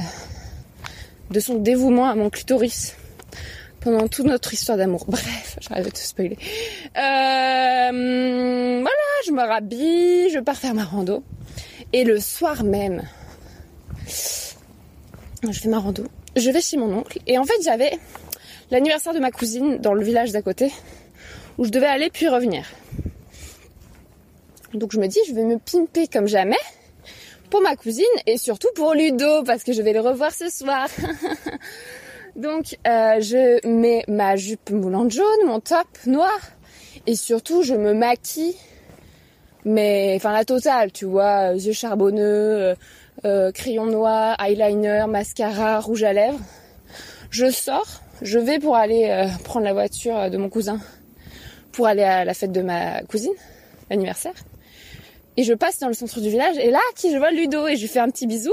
[1.29, 2.95] de son dévouement à mon clitoris
[3.81, 5.05] pendant toute notre histoire d'amour.
[5.07, 6.37] Bref, j'arrive à te spoiler.
[6.95, 7.91] Euh,
[8.81, 11.23] voilà, je me rhabille, je pars faire ma rando.
[11.91, 13.03] Et le soir même,
[14.07, 16.05] je fais ma rando.
[16.35, 17.19] Je vais chez mon oncle.
[17.27, 17.91] Et en fait, j'avais
[18.69, 20.71] l'anniversaire de ma cousine dans le village d'à côté,
[21.57, 22.65] où je devais aller puis revenir.
[24.73, 26.59] Donc je me dis, je vais me pimper comme jamais
[27.49, 30.87] pour ma cousine et surtout pour Ludo parce que je vais le revoir ce soir.
[32.35, 36.39] Donc euh, je mets ma jupe moulante jaune, mon top noir
[37.07, 38.55] et surtout je me maquille
[39.65, 42.75] mais enfin la totale, tu vois, yeux charbonneux,
[43.25, 46.39] euh, crayon noir, eyeliner, mascara, rouge à lèvres.
[47.29, 50.79] Je sors, je vais pour aller euh, prendre la voiture de mon cousin
[51.71, 53.33] pour aller à la fête de ma cousine,
[53.89, 54.33] l'anniversaire.
[55.37, 57.75] Et je passe dans le centre du village et là, qui je vois Ludo et
[57.75, 58.51] je lui fais un petit bisou.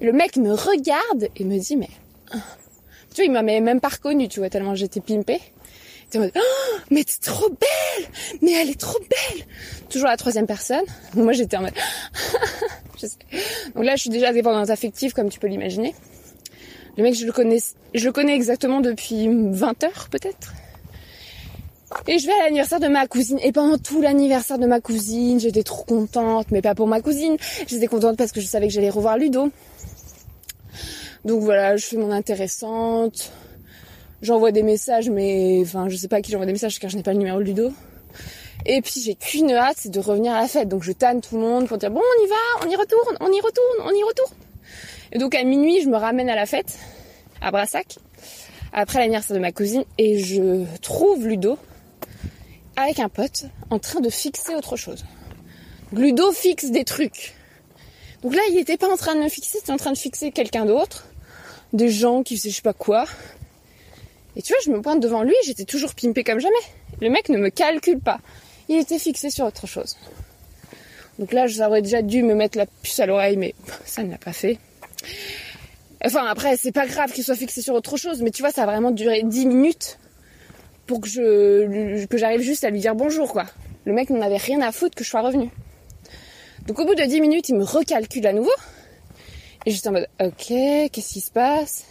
[0.00, 1.88] Et le mec me regarde et me dit mais.
[3.14, 5.40] Tu vois, il m'avait même pas reconnu, tu vois, tellement j'étais pimpée.
[6.12, 8.08] Il en mode oh, mais t'es trop belle,
[8.42, 9.46] mais elle est trop belle.
[9.88, 10.84] Toujours la troisième personne.
[11.14, 11.74] Moi j'étais en mode.
[13.74, 15.94] Donc là, je suis déjà dépendante affective comme tu peux l'imaginer.
[16.96, 17.58] Le mec, je le connais,
[17.94, 20.54] je le connais exactement depuis 20 heures peut-être.
[22.06, 23.38] Et je vais à l'anniversaire de ma cousine.
[23.42, 27.36] Et pendant tout l'anniversaire de ma cousine, j'étais trop contente, mais pas pour ma cousine.
[27.66, 29.50] J'étais contente parce que je savais que j'allais revoir Ludo.
[31.24, 33.32] Donc voilà, je fais mon intéressante.
[34.22, 36.96] J'envoie des messages, mais enfin, je sais pas à qui j'envoie des messages car je
[36.96, 37.72] n'ai pas le numéro de Ludo.
[38.66, 40.68] Et puis j'ai qu'une hâte, c'est de revenir à la fête.
[40.68, 43.16] Donc je tanne tout le monde pour dire bon, on y va, on y retourne,
[43.20, 44.32] on y retourne, on y retourne.
[45.12, 46.78] Et donc à minuit, je me ramène à la fête,
[47.40, 47.96] à Brassac,
[48.72, 51.58] après l'anniversaire de ma cousine, et je trouve Ludo
[52.76, 55.04] avec un pote en train de fixer autre chose.
[55.92, 57.34] Ludo fixe des trucs.
[58.22, 59.98] Donc là, il n'était pas en train de me fixer, il était en train de
[59.98, 61.06] fixer quelqu'un d'autre.
[61.74, 63.04] Des gens qui faisaient je sais pas quoi.
[64.36, 66.54] Et tu vois, je me pointe devant lui, j'étais toujours pimpée comme jamais.
[67.00, 68.20] Le mec ne me calcule pas.
[68.68, 69.96] Il était fixé sur autre chose.
[71.18, 74.18] Donc là, j'aurais déjà dû me mettre la puce à l'oreille, mais ça ne l'a
[74.18, 74.58] pas fait.
[76.04, 78.62] Enfin, après, c'est pas grave qu'il soit fixé sur autre chose, mais tu vois, ça
[78.64, 79.98] a vraiment duré 10 minutes
[80.86, 83.46] pour que je que j'arrive juste à lui dire bonjour quoi.
[83.86, 85.50] Le mec n'en avait rien à foutre que je sois revenue.
[86.66, 88.52] Donc au bout de 10 minutes, il me recalcule à nouveau.
[89.66, 91.84] Et j'étais en mode OK, qu'est-ce qui se passe?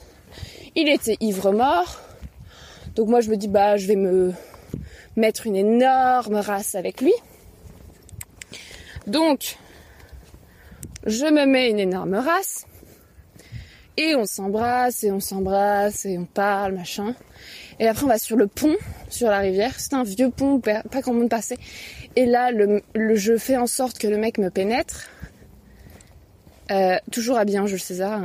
[0.76, 2.02] Il était ivre mort.
[2.96, 4.34] Donc moi je me dis bah je vais me
[5.16, 7.14] mettre une énorme race avec lui.
[9.08, 9.58] Donc
[11.06, 12.66] je me mets une énorme race.
[13.98, 17.14] Et on s'embrasse et on s'embrasse et on parle, machin.
[17.80, 18.76] Et après, on va sur le pont,
[19.10, 19.80] sur la rivière.
[19.80, 21.58] C'est un vieux pont, pas grand monde passait.
[22.16, 22.82] Et là, le,
[23.16, 25.10] je fais en sorte que le mec me pénètre.
[26.72, 28.22] Euh, toujours habillé en Jules César.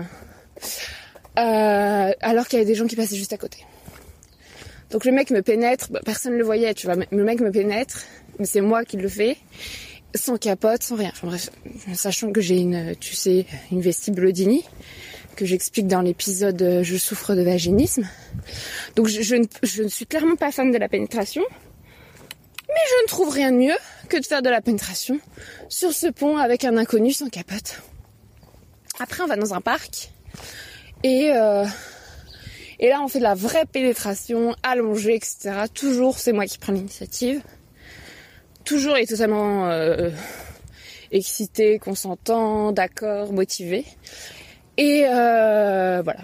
[1.38, 3.59] Euh, alors qu'il y avait des gens qui passaient juste à côté.
[4.90, 6.96] Donc le mec me pénètre, bah, personne ne le voyait, tu vois.
[7.11, 8.05] Le mec me pénètre,
[8.38, 9.37] mais c'est moi qui le fais,
[10.14, 11.11] sans capote, sans rien.
[11.12, 11.51] Enfin bref,
[11.94, 13.83] sachant que j'ai une, tu sais, une
[15.38, 18.09] que j'explique dans l'épisode euh, Je souffre de vaginisme.
[18.96, 21.44] Donc je, ne, suis clairement pas fan de la pénétration,
[22.68, 23.77] mais je ne trouve rien de mieux
[24.09, 25.20] que de faire de la pénétration
[25.68, 27.81] sur ce pont avec un inconnu sans capote.
[29.01, 30.11] Après on va dans un parc
[31.05, 31.65] et euh,
[32.81, 35.65] et là on fait de la vraie pénétration allongée etc.
[35.73, 37.43] Toujours c'est moi qui prends l'initiative.
[38.65, 40.11] Toujours et totalement euh,
[41.11, 43.85] excité, consentant, d'accord, motivé.
[44.77, 46.21] Et euh, voilà.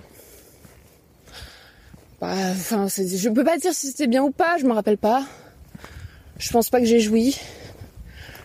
[2.21, 5.25] Bah, enfin, je peux pas dire si c'était bien ou pas, je me rappelle pas.
[6.39, 7.39] Je pense pas que j'ai joui.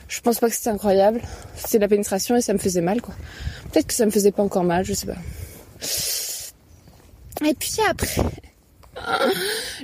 [0.08, 1.22] Je pense pas que c'était incroyable.
[1.56, 3.14] C'était la pénétration et ça me faisait mal, quoi.
[3.72, 5.18] Peut-être que ça me faisait pas encore mal, je sais pas.
[7.46, 8.22] Et puis après,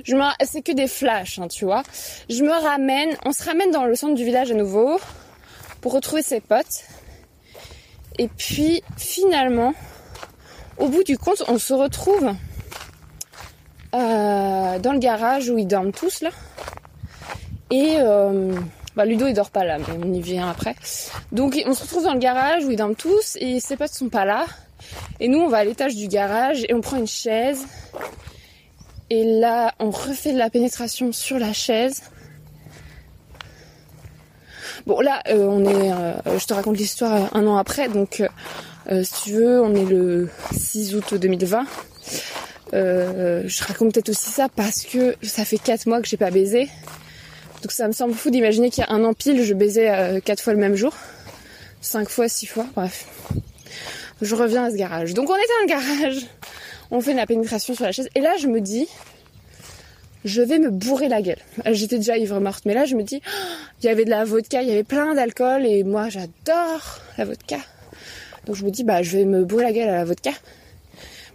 [0.04, 1.82] je me, c'est que des flashs, hein, tu vois.
[2.28, 5.00] Je me ramène, on se ramène dans le centre du village à nouveau
[5.80, 6.84] pour retrouver ses potes.
[8.18, 9.74] Et puis finalement,
[10.78, 12.32] au bout du compte, on se retrouve
[13.94, 16.30] euh, dans le garage où ils dorment tous là.
[17.70, 18.54] Et euh,
[18.96, 20.74] bah, Ludo il dort pas là, mais on y vient après.
[21.32, 24.08] Donc on se retrouve dans le garage où ils dorment tous et ses potes sont
[24.08, 24.46] pas là.
[25.20, 27.66] Et nous on va à l'étage du garage et on prend une chaise.
[29.10, 32.02] Et là on refait de la pénétration sur la chaise.
[34.86, 38.22] Bon là euh, on est, je te raconte l'histoire un an après, donc
[38.90, 41.66] euh, si tu veux, on est le 6 août 2020.
[42.74, 46.30] Euh, je raconte peut-être aussi ça parce que ça fait 4 mois que j'ai pas
[46.30, 46.68] baisé.
[47.62, 50.20] Donc ça me semble fou d'imaginer qu'il y a un an pile, je baisais euh,
[50.20, 50.94] 4 fois le même jour.
[51.80, 53.06] 5 fois, 6 fois, bref.
[54.22, 55.14] Je reviens à ce garage.
[55.14, 56.26] Donc on était dans le garage,
[56.90, 58.08] on fait de la pénétration sur la chaise.
[58.14, 58.88] Et là je me dis,
[60.24, 61.38] je vais me bourrer la gueule.
[61.70, 63.20] J'étais déjà ivre morte, mais là je me dis,
[63.82, 67.24] il y avait de la vodka, il y avait plein d'alcool et moi j'adore la
[67.24, 67.58] vodka.
[68.46, 70.30] Donc je me dis, bah, je vais me bourrer la gueule à la vodka.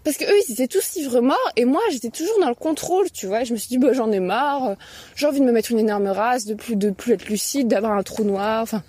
[0.03, 3.11] Parce que eux, ils étaient tous ivres morts et moi, j'étais toujours dans le contrôle,
[3.11, 3.43] tu vois.
[3.43, 4.75] Je me suis dit, bah, j'en ai marre.
[5.15, 7.93] J'ai envie de me mettre une énorme race, de plus, de plus être lucide, d'avoir
[7.93, 8.63] un trou noir.
[8.63, 8.83] Enfin,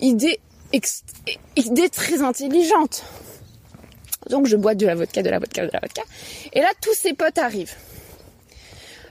[0.00, 0.40] idée
[1.56, 3.04] idée très intelligente.
[4.28, 6.02] Donc je bois de la vodka, de la vodka, de la vodka.
[6.52, 7.74] Et là, tous ses potes arrivent.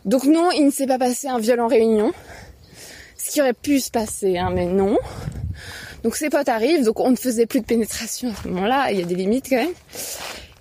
[0.06, 2.14] Donc non, il ne s'est pas passé un viol en réunion.
[3.18, 4.98] Ce qui aurait pu se passer, hein, mais non.
[6.04, 9.00] Donc ses potes arrivent, donc on ne faisait plus de pénétration à ce moment-là, il
[9.00, 9.74] y a des limites quand même.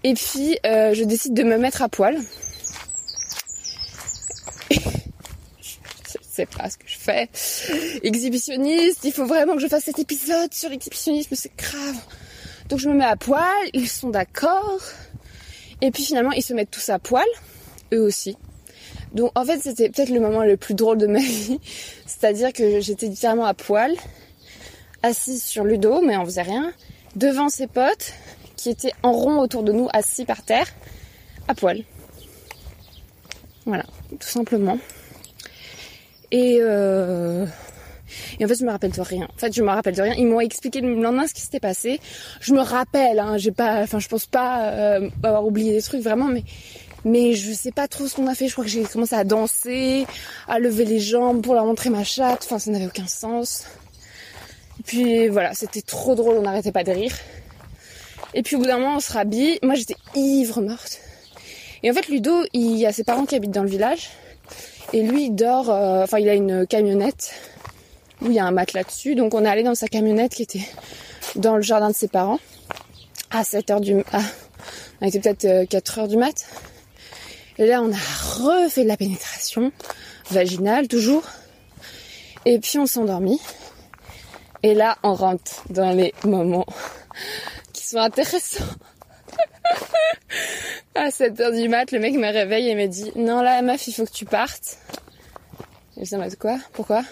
[0.04, 2.16] Et puis euh, je décide de me mettre à poil.
[4.70, 4.78] je
[6.22, 7.28] sais pas ce que je fais.
[8.02, 11.96] Exhibitionniste, il faut vraiment que je fasse cet épisode sur l'exhibitionnisme, c'est grave.
[12.68, 14.80] Donc je me mets à poil, ils sont d'accord.
[15.80, 17.26] Et puis finalement ils se mettent tous à poil,
[17.92, 18.36] eux aussi.
[19.14, 21.58] Donc en fait c'était peut-être le moment le plus drôle de ma vie.
[22.06, 23.94] C'est-à-dire que j'étais littéralement à poil,
[25.02, 26.72] assise sur le dos, mais on faisait rien,
[27.16, 28.12] devant ses potes
[28.58, 30.66] qui étaient en rond autour de nous, assis par terre,
[31.46, 31.84] à poil.
[33.64, 34.78] Voilà, tout simplement.
[36.30, 37.46] Et, euh...
[37.46, 39.28] en fait, je me rappelle de rien.
[39.34, 40.14] En fait, je me rappelle de rien.
[40.14, 42.00] Ils m'ont expliqué le lendemain ce qui s'était passé.
[42.40, 46.02] Je me rappelle, hein, j'ai pas, enfin, je pense pas euh, avoir oublié des trucs
[46.02, 46.28] vraiment,
[47.04, 48.48] mais je sais pas trop ce qu'on a fait.
[48.48, 50.06] Je crois que j'ai commencé à danser,
[50.48, 52.42] à lever les jambes pour leur montrer ma chatte.
[52.44, 53.64] Enfin, ça n'avait aucun sens.
[54.80, 57.12] Et puis voilà, c'était trop drôle, on n'arrêtait pas de rire.
[58.34, 59.58] Et puis au bout d'un moment, on se rhabille.
[59.62, 61.00] Moi, j'étais ivre morte.
[61.82, 64.10] Et en fait, Ludo, il y a ses parents qui habitent dans le village.
[64.92, 67.34] Et lui, il dort, euh, enfin, il a une camionnette
[68.20, 69.14] où il y a un matelas dessus.
[69.14, 70.66] Donc, on est allé dans sa camionnette qui était
[71.36, 72.40] dans le jardin de ses parents
[73.30, 74.22] à 7 heures du ah,
[75.00, 76.46] on était peut-être 4 euh, du mat.
[77.58, 79.72] Et là, on a refait de la pénétration
[80.30, 81.24] vaginale, toujours.
[82.44, 83.40] Et puis, on s'est endormi.
[84.62, 86.66] Et là, on rentre dans les moments
[87.90, 88.64] sont intéressants.
[90.94, 93.92] à 7h du mat, le mec me réveille et me dit Non, là, meuf, il
[93.92, 94.78] faut que tu partes.
[95.96, 96.58] Et je dis quoi?
[96.72, 97.02] Pourquoi?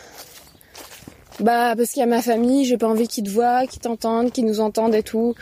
[1.41, 4.33] Bah, parce qu'il y a ma famille, j'ai pas envie qu'ils te voient, qu'ils t'entendent,
[4.33, 5.35] qu'ils nous entendent et tout.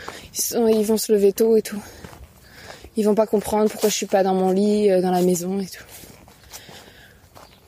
[0.51, 1.81] Ils, vont se lever tôt et tout
[2.97, 5.59] ils vont pas comprendre pourquoi je suis pas dans mon lit, euh, dans la maison
[5.59, 5.83] et tout.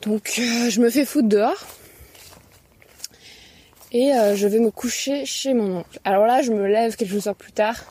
[0.04, 1.66] Donc euh, je me fais foutre dehors
[3.92, 6.00] et euh, je vais me coucher chez mon oncle.
[6.04, 7.86] Alors là, je me lève quelques heures plus tard.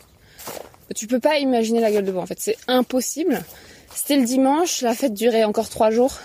[0.95, 3.43] Tu peux pas imaginer la gueule de bois en fait, c'est impossible.
[3.95, 6.19] C'était le dimanche, la fête durait encore trois jours.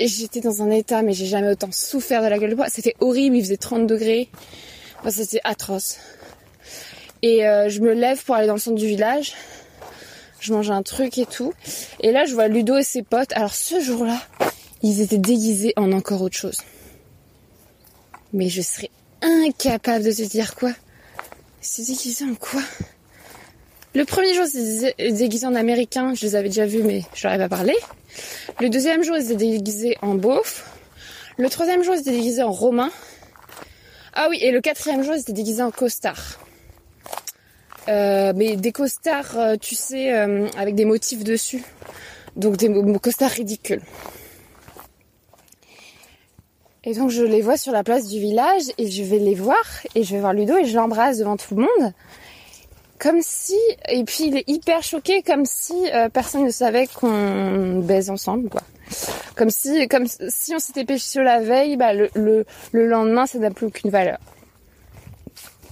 [0.00, 2.68] Et j'étais dans un état, mais j'ai jamais autant souffert de la gueule de bois.
[2.68, 4.28] C'était horrible, il faisait 30 degrés.
[5.08, 5.98] c'était atroce.
[7.22, 9.34] Et je me lève pour aller dans le centre du village
[10.40, 11.52] je mange un truc et tout.
[12.00, 13.32] Et là, je vois Ludo et ses potes.
[13.32, 14.20] Alors ce jour-là,
[14.82, 16.58] ils étaient déguisés en encore autre chose.
[18.32, 18.90] Mais je serais
[19.22, 20.72] incapable de te dire quoi.
[21.60, 22.62] C'est déguisé en quoi?
[23.94, 26.14] Le premier jour, c'était déguisé en américain.
[26.14, 27.74] Je les avais déjà vus, mais je n'aurais pas parlé.
[28.60, 30.70] Le deuxième jour, ils étaient déguisés en beauf.
[31.36, 32.90] Le troisième jour, ils étaient déguisés en romain.
[34.12, 36.38] Ah oui, et le quatrième jour, ils étaient déguisés en costard.
[37.88, 41.62] Euh, mais des costards, euh, tu sais, euh, avec des motifs dessus.
[42.36, 42.70] Donc des
[43.02, 43.80] costards ridicules.
[46.84, 49.64] Et donc je les vois sur la place du village et je vais les voir
[49.94, 51.92] et je vais voir Ludo et je l'embrasse devant tout le monde.
[52.98, 55.74] Comme si, et puis il est hyper choqué, comme si
[56.12, 58.62] personne ne savait qu'on baise ensemble, quoi.
[59.36, 63.38] Comme si, comme si on s'était péché la veille, bah le, le, le lendemain ça
[63.38, 64.18] n'a plus aucune valeur.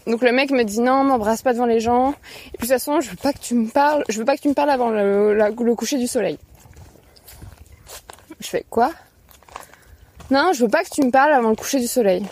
[0.07, 2.11] Donc le mec me dit non, m'embrasse pas devant les gens.
[2.11, 4.37] Et puis de toute façon, je veux pas que tu me parles, je veux pas
[4.37, 6.39] que tu me parles avant le, coucher du soleil.
[8.39, 8.93] Je fais quoi?
[10.31, 12.25] Non, je veux pas que tu me parles avant le coucher du soleil.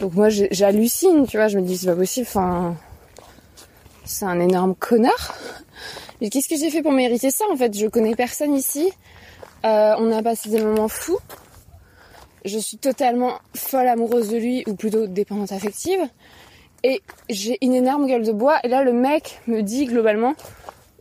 [0.00, 2.74] Donc moi j'hallucine, tu vois, je me dis c'est pas possible, enfin
[4.04, 5.34] c'est un énorme connard.
[6.20, 7.76] Mais qu'est-ce que j'ai fait pour mériter ça en fait?
[7.76, 8.92] Je connais personne ici.
[9.64, 11.20] Euh, on a passé des moments fous
[12.44, 16.00] je suis totalement folle amoureuse de lui, ou plutôt dépendante affective,
[16.82, 20.34] et j'ai une énorme gueule de bois, et là le mec me dit globalement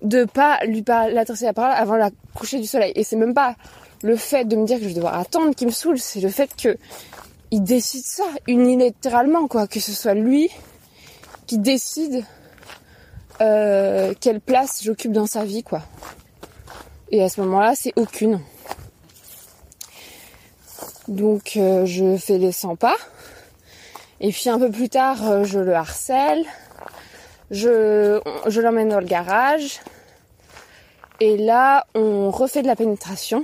[0.02, 2.92] de pas lui l'adresser la parole avant la coucher du soleil.
[2.96, 3.56] Et c'est même pas
[4.04, 6.30] le fait de me dire que je vais devoir attendre qui me saoule, c'est le
[6.30, 6.78] fait que
[7.52, 10.50] il décide ça unilatéralement, quoi, que ce soit lui
[11.48, 12.24] qui décide
[13.42, 15.82] euh, quelle place j'occupe dans sa vie, quoi.
[17.12, 18.40] Et à ce moment-là, c'est aucune.
[21.08, 22.96] Donc euh, je fais les 100 pas.
[24.22, 26.46] Et puis un peu plus tard, euh, je le harcèle.
[27.52, 29.82] Je, l'emmène dans le garage.
[31.20, 33.44] Et là, on refait de la pénétration.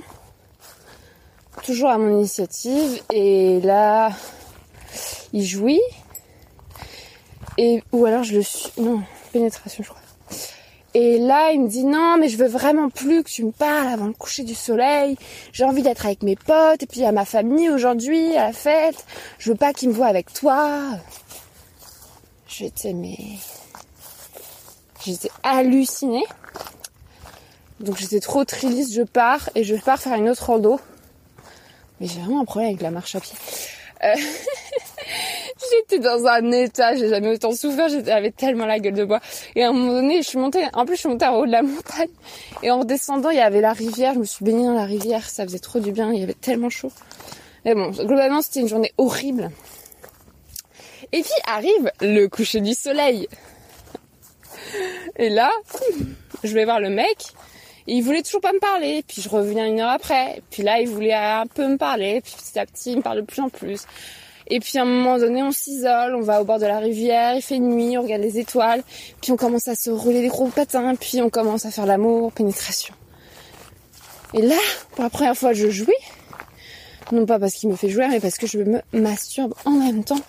[1.62, 3.02] Toujours à mon initiative.
[3.12, 4.10] Et là,
[5.32, 5.82] il jouit.
[7.58, 8.72] Et, ou alors je le suis.
[8.78, 9.02] Non,
[9.32, 10.00] pénétration, je crois.
[10.94, 13.88] Et là, il me dit non, mais je veux vraiment plus que tu me parles
[13.88, 15.18] avant le coucher du soleil.
[15.52, 19.04] J'ai envie d'être avec mes potes et puis à ma famille aujourd'hui, à la fête.
[19.38, 20.80] Je veux pas qu'il me voit avec toi.
[22.46, 23.16] J'étais mais
[25.12, 26.24] j'étais hallucinée.
[27.80, 30.80] Donc j'étais trop triste, je pars et je pars faire une autre rando.
[32.00, 33.36] Mais j'ai vraiment un problème avec la marche à pied.
[34.04, 34.14] Euh,
[35.70, 39.20] j'étais dans un état, j'ai jamais autant souffert, j'avais tellement la gueule de bois.
[39.56, 41.46] Et à un moment donné, je suis montée, en plus je suis montée en haut
[41.46, 42.10] de la montagne.
[42.62, 45.28] Et en redescendant, il y avait la rivière, je me suis baignée dans la rivière,
[45.28, 46.92] ça faisait trop du bien, il y avait tellement chaud.
[47.64, 49.50] Mais bon, globalement, c'était une journée horrible.
[51.12, 53.28] Et puis arrive le coucher du soleil.
[55.16, 55.50] Et là,
[56.44, 57.16] je vais voir le mec.
[57.86, 59.04] il voulait toujours pas me parler.
[59.06, 60.42] Puis je reviens une heure après.
[60.50, 62.20] Puis là, il voulait un peu me parler.
[62.20, 63.86] Puis petit à petit, il me parle de plus en plus.
[64.50, 67.34] Et puis à un moment donné, on s'isole, on va au bord de la rivière,
[67.34, 68.82] il fait nuit, on regarde les étoiles,
[69.20, 72.32] puis on commence à se rouler des gros patins, puis on commence à faire l'amour,
[72.32, 72.94] pénétration.
[74.32, 74.56] Et là,
[74.92, 75.92] pour la première fois, je jouis.
[77.12, 80.04] Non pas parce qu'il me fait jouer, mais parce que je me masturbe en même
[80.04, 80.20] temps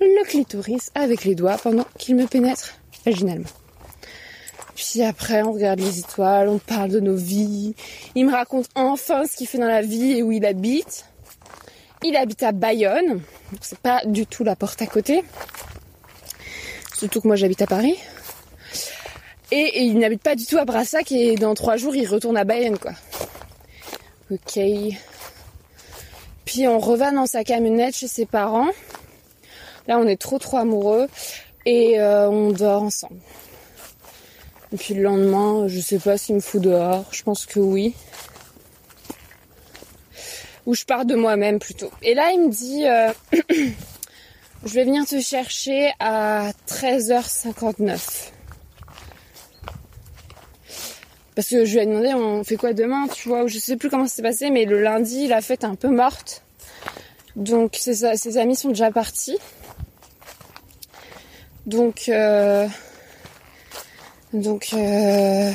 [0.00, 2.74] le clitoris avec les doigts pendant qu'il me pénètre
[3.04, 3.48] vaginalement.
[4.74, 7.74] Puis après, on regarde les étoiles, on parle de nos vies.
[8.14, 11.04] Il me raconte enfin ce qu'il fait dans la vie et où il habite.
[12.02, 13.22] Il habite à Bayonne,
[13.60, 15.24] c'est pas du tout la porte à côté.
[16.98, 17.96] Surtout que moi j'habite à Paris.
[19.50, 22.44] Et, il n'habite pas du tout à Brassac et dans trois jours il retourne à
[22.44, 22.92] Bayonne quoi.
[24.30, 24.58] Ok.
[26.44, 28.68] Puis on revient dans sa camionnette chez ses parents.
[29.86, 31.08] Là on est trop trop amoureux
[31.64, 33.20] et euh, on dort ensemble.
[34.74, 37.94] Et puis le lendemain, je sais pas s'il me fout dehors, je pense que oui.
[40.66, 41.92] Ou je pars de moi-même plutôt.
[42.02, 43.12] Et là, il me dit, euh,
[44.66, 48.32] je vais venir te chercher à 13h59.
[51.36, 53.88] Parce que je lui ai demandé, on fait quoi demain, tu vois, je sais plus
[53.88, 56.42] comment ça s'est passé, mais le lundi, la fête est un peu morte.
[57.36, 59.38] Donc ses, ses amis sont déjà partis.
[61.64, 62.66] Donc, euh,
[64.34, 65.52] donc, euh,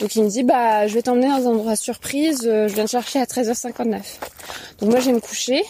[0.00, 2.86] donc il me dit bah je vais t'emmener dans un endroit surprise, euh, je viens
[2.86, 4.00] te chercher à 13h59.
[4.80, 5.62] Donc moi je vais me coucher.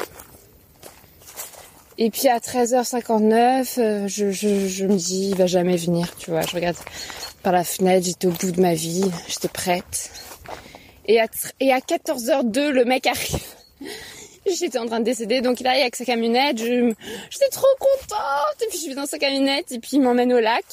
[1.98, 6.30] Et puis à 13h59, euh, je, je, je me dis il va jamais venir, tu
[6.30, 6.42] vois.
[6.42, 6.76] Je regarde
[7.42, 10.12] par la fenêtre, j'étais au bout de ma vie, j'étais prête.
[11.06, 11.26] Et à,
[11.58, 13.42] et à 14h02, le mec arrive.
[14.46, 18.66] J'étais en train de décéder, donc il arrive avec sa camionnette, j'étais trop contente, et
[18.70, 20.64] puis je vais dans sa camionnette, et puis il m'emmène au lac.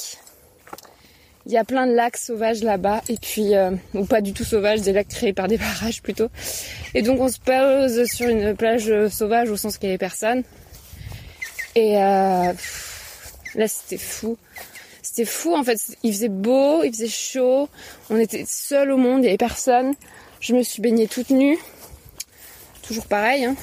[1.45, 4.43] Il y a plein de lacs sauvages là-bas, et puis, euh, ou pas du tout
[4.43, 6.29] sauvages, des lacs créés par des barrages plutôt.
[6.93, 10.43] Et donc on se pose sur une plage sauvage au sens qu'il y avait personne.
[11.75, 12.53] Et euh,
[13.55, 14.37] là c'était fou.
[15.01, 15.77] C'était fou en fait.
[16.03, 17.69] Il faisait beau, il faisait chaud.
[18.09, 19.93] On était seuls au monde, il n'y avait personne.
[20.39, 21.57] Je me suis baignée toute nue.
[22.81, 23.55] Toujours pareil, hein.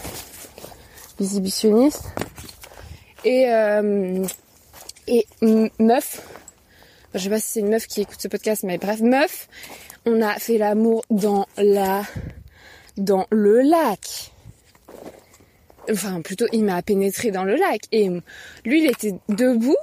[3.25, 4.25] Et, euh,
[5.07, 5.27] et
[5.79, 6.21] meuf,
[7.15, 9.49] je sais pas si c'est une meuf qui écoute ce podcast, mais bref, meuf,
[10.07, 12.03] on a fait l'amour dans la,
[12.97, 14.33] dans le lac.
[15.91, 17.83] Enfin, plutôt, il m'a pénétré dans le lac.
[17.93, 18.09] Et
[18.65, 19.77] lui, il était debout.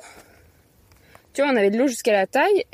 [1.33, 2.65] Tu vois, on avait de l'eau jusqu'à la taille.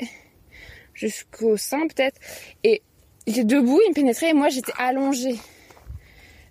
[0.94, 2.18] Jusqu'au sein, peut-être.
[2.64, 2.82] Et
[3.26, 5.36] il était debout, il me pénétrait et moi, j'étais allongée.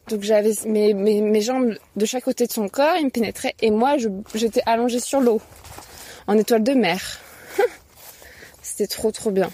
[0.09, 3.55] Donc j'avais mes, mes, mes, jambes de chaque côté de son corps, il me pénétrait
[3.59, 3.95] et moi
[4.35, 5.41] j'étais allongée sur l'eau,
[6.27, 7.24] en étoile de mer.
[8.75, 9.49] C'était trop trop bien.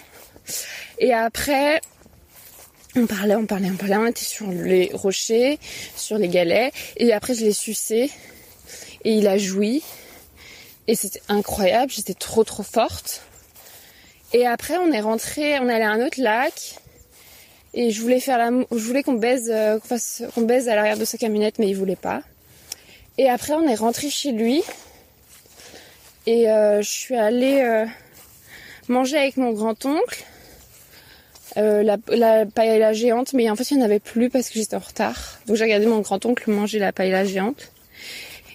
[0.98, 1.80] Et après,
[2.96, 5.60] on parlait, on parlait, on parlait, on était sur les rochers,
[5.96, 8.10] sur les galets, et après je l'ai sucé,
[9.04, 9.84] et il a joui,
[10.88, 13.22] et c'était incroyable, j'étais trop trop forte.
[14.34, 16.80] Et après on est rentré, on allé à un autre lac,
[17.76, 19.78] et je voulais faire la, je voulais qu'on baise, euh,
[20.34, 22.24] qu'on baise à l'arrière de sa camionnette, mais il voulait pas.
[23.20, 24.64] Et après on est rentré chez lui,
[26.26, 27.86] et euh, je suis allée euh,
[28.92, 30.24] manger avec mon grand-oncle.
[31.58, 34.54] Euh, la, la paella géante, mais en fait il n'y en avait plus parce que
[34.54, 35.40] j'étais en retard.
[35.48, 37.72] Donc j'ai regardé mon grand-oncle manger la paella géante.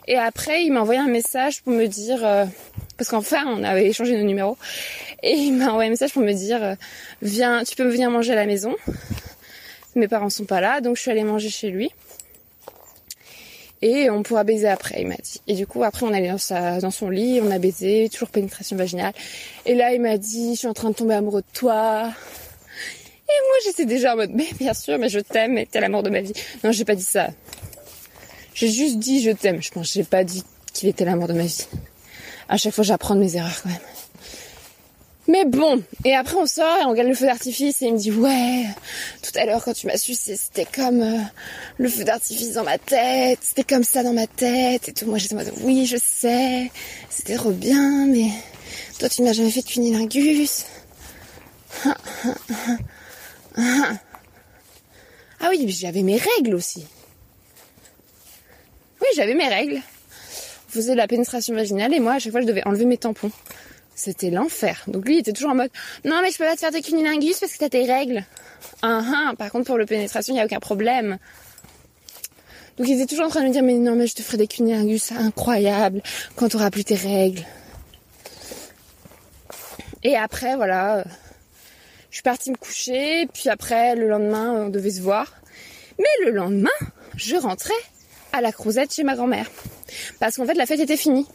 [0.06, 2.46] Et après il m'a envoyé un message pour me dire, euh,
[2.96, 4.56] parce qu'enfin on avait échangé nos numéros,
[5.22, 6.74] et il m'a envoyé un message pour me dire, euh,
[7.20, 8.74] viens, tu peux venir manger à la maison.
[9.94, 11.90] Mes parents sont pas là, donc je suis allée manger chez lui
[13.82, 15.40] et on pourra baiser après, il m'a dit.
[15.46, 18.28] Et du coup, après, on allait dans, sa, dans son lit, on a baisé, toujours
[18.28, 19.12] pénétration vaginale.
[19.66, 22.10] Et là, il m'a dit, je suis en train de tomber amoureux de toi.
[23.28, 26.02] Et moi, j'étais déjà en mode, mais bien sûr, mais je t'aime, mais t'es l'amour
[26.02, 26.32] de ma vie.
[26.64, 27.28] Non, j'ai pas dit ça.
[28.54, 29.60] J'ai juste dit, je t'aime.
[29.60, 31.66] Je pense, j'ai pas dit qu'il était l'amour de ma vie.
[32.48, 33.78] À chaque fois, j'apprends de mes erreurs quand même.
[35.28, 37.98] Mais bon, et après on sort et on regarde le feu d'artifice et il me
[37.98, 38.64] dit ouais,
[39.22, 41.18] tout à l'heure quand tu m'as sucé c'était comme euh,
[41.78, 45.06] le feu d'artifice dans ma tête, c'était comme ça dans ma tête et tout.
[45.06, 46.70] Moi j'étais en mode oui je sais,
[47.10, 48.30] c'était trop bien mais
[49.00, 50.64] toi tu m'as jamais fait de cunilingus.
[55.40, 56.86] Ah oui, j'avais mes règles aussi.
[59.00, 59.80] Oui, j'avais mes règles.
[60.68, 62.98] On faisait de la pénétration vaginale et moi à chaque fois je devais enlever mes
[62.98, 63.30] tampons.
[63.96, 64.84] C'était l'enfer.
[64.88, 65.70] Donc lui, il était toujours en mode
[66.04, 68.24] Non, mais je peux pas te faire des cunilingus parce que t'as tes règles.
[68.82, 71.16] Ah, ah, par contre, pour le pénétration, il n'y a aucun problème.
[72.76, 74.36] Donc il était toujours en train de me dire Mais non, mais je te ferai
[74.36, 76.02] des cunilingus incroyables
[76.36, 77.42] quand tu auras plus tes règles.
[80.02, 81.02] Et après, voilà.
[82.10, 83.26] Je suis partie me coucher.
[83.32, 85.32] Puis après, le lendemain, on devait se voir.
[85.98, 86.68] Mais le lendemain,
[87.16, 87.72] je rentrais
[88.34, 89.50] à la Crouzette chez ma grand-mère.
[90.20, 91.26] Parce qu'en fait, la fête était finie.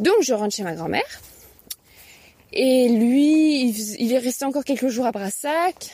[0.00, 1.20] Donc je rentre chez ma grand-mère.
[2.56, 5.90] Et lui, il est resté encore quelques jours à Brassac,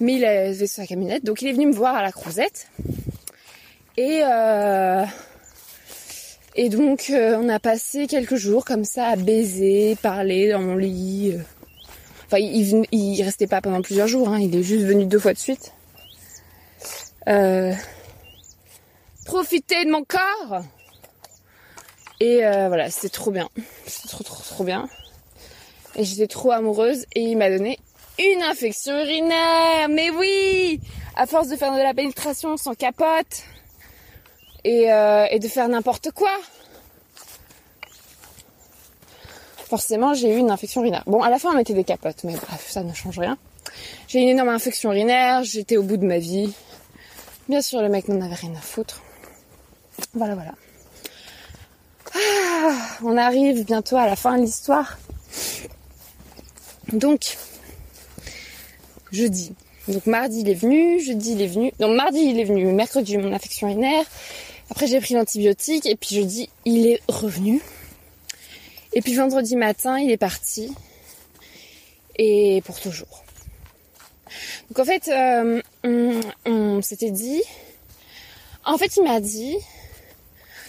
[0.00, 2.68] mais il avait sa camionnette, donc il est venu me voir à la Crouzette.
[3.98, 5.04] Et euh,
[6.54, 10.74] et donc euh, on a passé quelques jours comme ça à baiser, parler dans mon
[10.74, 11.34] lit.
[12.26, 15.34] Enfin, il, il, restait pas pendant plusieurs jours, hein, il est juste venu deux fois
[15.34, 15.74] de suite.
[17.28, 17.74] Euh,
[19.26, 20.62] profiter de mon corps.
[22.20, 23.50] Et voilà, c'était trop bien.
[23.86, 24.88] C'était trop trop trop bien.
[25.96, 27.78] Et j'étais trop amoureuse et il m'a donné
[28.18, 29.88] une infection urinaire.
[29.88, 30.80] Mais oui
[31.16, 33.42] À force de faire de la pénétration sans capote
[34.64, 36.32] et, euh, et de faire n'importe quoi.
[39.68, 41.04] Forcément, j'ai eu une infection urinaire.
[41.06, 43.38] Bon, à la fin, on mettait des capotes, mais bref, ça ne change rien.
[44.08, 46.52] J'ai eu une énorme infection urinaire, j'étais au bout de ma vie.
[47.48, 49.02] Bien sûr, le mec n'en avait rien à foutre.
[50.14, 50.52] Voilà, voilà.
[52.14, 54.98] Ah, on arrive bientôt à la fin de l'histoire.
[56.94, 57.36] Donc,
[59.12, 59.54] jeudi.
[59.88, 61.72] Donc mardi il est venu, jeudi il est venu.
[61.78, 64.04] Donc mardi il est venu, mercredi mon infection urinaire.
[64.70, 67.60] Après j'ai pris l'antibiotique et puis jeudi il est revenu.
[68.94, 70.72] Et puis vendredi matin il est parti.
[72.16, 73.24] Et pour toujours.
[74.70, 75.60] Donc en fait euh,
[76.46, 77.42] on, s'était dit.
[78.64, 79.56] En fait il m'a dit.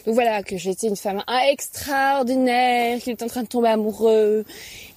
[0.06, 4.46] Donc voilà, que j'étais une femme extraordinaire, qu'il était en train de tomber amoureux,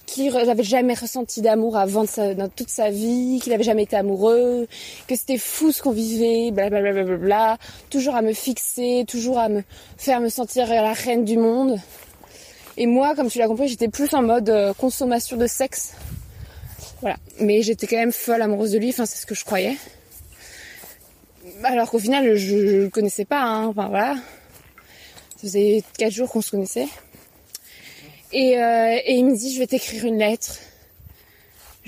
[0.09, 4.67] qu'il n'avait jamais ressenti d'amour avant dans toute sa vie, qu'il n'avait jamais été amoureux,
[5.07, 7.57] que c'était fou ce qu'on vivait, blablabla, bla, bla, bla,
[7.89, 9.63] toujours à me fixer, toujours à me
[9.97, 11.79] faire me sentir la reine du monde.
[12.77, 15.93] Et moi, comme tu l'as compris, j'étais plus en mode euh, consommation de sexe.
[17.01, 17.17] Voilà.
[17.39, 19.77] Mais j'étais quand même folle amoureuse de lui, enfin c'est ce que je croyais.
[21.63, 23.67] Alors qu'au final, je, ne le connaissais pas, hein.
[23.67, 24.15] enfin voilà.
[24.15, 26.87] Ça faisait 4 jours qu'on se connaissait.
[28.31, 30.59] Et, euh, et il me dit, je vais t'écrire une lettre.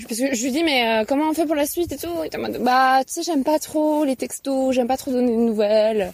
[0.08, 2.08] Parce que je lui dis, mais euh, comment on fait pour la suite et tout?
[2.32, 5.30] Il m'a dit, bah, tu sais, j'aime pas trop les textos, j'aime pas trop donner
[5.30, 6.12] de nouvelles.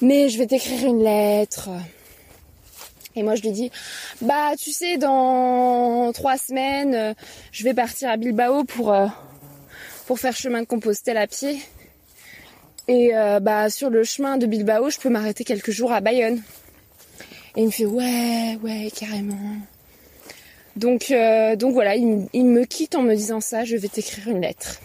[0.00, 1.68] Mais je vais t'écrire une lettre.
[3.14, 3.70] Et moi, je lui dis,
[4.20, 7.14] bah, tu sais, dans trois semaines, euh,
[7.52, 8.92] je vais partir à Bilbao pour,
[10.06, 11.60] pour faire chemin de Compostelle à pied.
[12.88, 16.42] Et bah, sur le chemin de Bilbao, je peux m'arrêter quelques jours à Bayonne.
[17.56, 19.56] Et il me fait ouais, ouais, carrément.
[20.76, 24.40] Donc, euh, donc voilà, il, me quitte en me disant ça, je vais t'écrire une
[24.40, 24.80] lettre.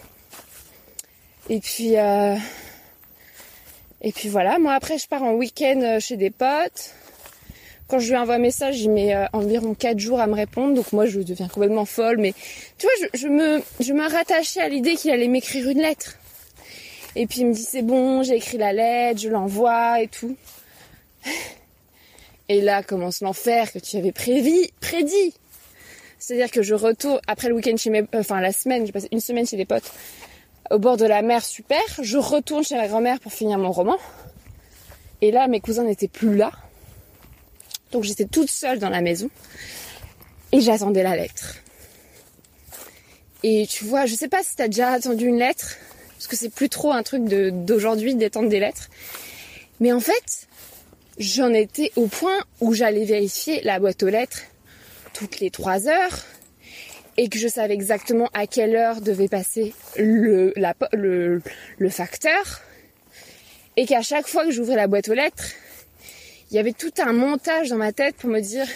[1.48, 2.36] Et puis, euh,
[4.02, 6.92] et puis voilà, moi après je pars en week-end euh, chez des potes.
[7.86, 10.92] Quand je lui envoie un message, il met environ 4 jours à me répondre, donc
[10.92, 12.18] moi je deviens complètement folle.
[12.18, 12.34] Mais
[12.76, 16.18] tu vois, je, me, je me rattachais à l'idée qu'il allait m'écrire une lettre.
[17.16, 20.36] Et puis il me dit c'est bon, j'ai écrit la lettre, je l'envoie et tout.
[22.48, 25.34] Et là commence l'enfer que tu avais prévu, prédit.
[26.18, 29.20] C'est-à-dire que je retourne après le week-end chez mes, enfin la semaine, j'ai passé une
[29.20, 29.90] semaine chez des potes
[30.70, 31.82] au bord de la mer, super.
[32.02, 33.96] Je retourne chez ma grand-mère pour finir mon roman.
[35.20, 36.52] Et là, mes cousins n'étaient plus là.
[37.92, 39.30] Donc j'étais toute seule dans la maison.
[40.52, 41.56] Et j'attendais la lettre.
[43.42, 45.76] Et tu vois, je sais pas si t'as déjà attendu une lettre,
[46.16, 48.88] parce que c'est plus trop un truc d'aujourd'hui d'étendre des lettres.
[49.80, 50.47] Mais en fait,
[51.18, 54.42] j'en étais au point où j'allais vérifier la boîte aux lettres
[55.14, 56.24] toutes les trois heures
[57.16, 60.52] et que je savais exactement à quelle heure devait passer le,
[60.92, 61.42] le,
[61.78, 62.62] le facteur
[63.76, 65.44] et qu'à chaque fois que j'ouvrais la boîte aux lettres,
[66.50, 68.66] il y avait tout un montage dans ma tête pour me dire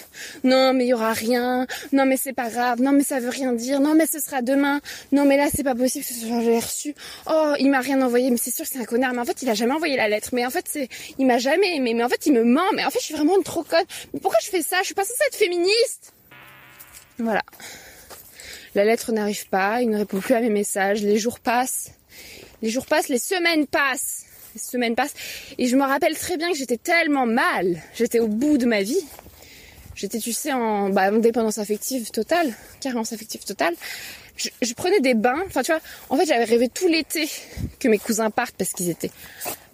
[0.45, 3.31] non mais il y aura rien, non mais c'est pas grave, non mais ça veut
[3.31, 6.05] rien dire, non mais ce sera demain, non mais là c'est pas possible.
[6.05, 6.95] J'ai reçu.
[7.27, 9.49] Oh il m'a rien envoyé, mais c'est sûr c'est un connard, mais en fait il
[9.49, 12.09] a jamais envoyé la lettre, mais en fait c'est il m'a jamais aimé, mais en
[12.09, 13.85] fait il me ment, mais en fait je suis vraiment une trop conne.
[14.13, 14.79] Mais pourquoi je fais ça?
[14.81, 16.13] Je suis pas censée être féministe.
[17.19, 17.43] Voilà.
[18.75, 21.91] La lettre n'arrive pas, il ne répond plus à mes messages, les jours passent,
[22.63, 25.15] les jours passent, les semaines passent, les semaines passent,
[25.59, 28.83] et je me rappelle très bien que j'étais tellement mal, j'étais au bout de ma
[28.83, 29.05] vie,
[29.95, 33.75] j'étais tu sais en, bah, en dépendance affective totale, carence affective totale.
[34.35, 37.29] Je, je, prenais des bains, enfin tu vois, en fait j'avais rêvé tout l'été
[37.79, 39.11] que mes cousins partent parce qu'ils étaient,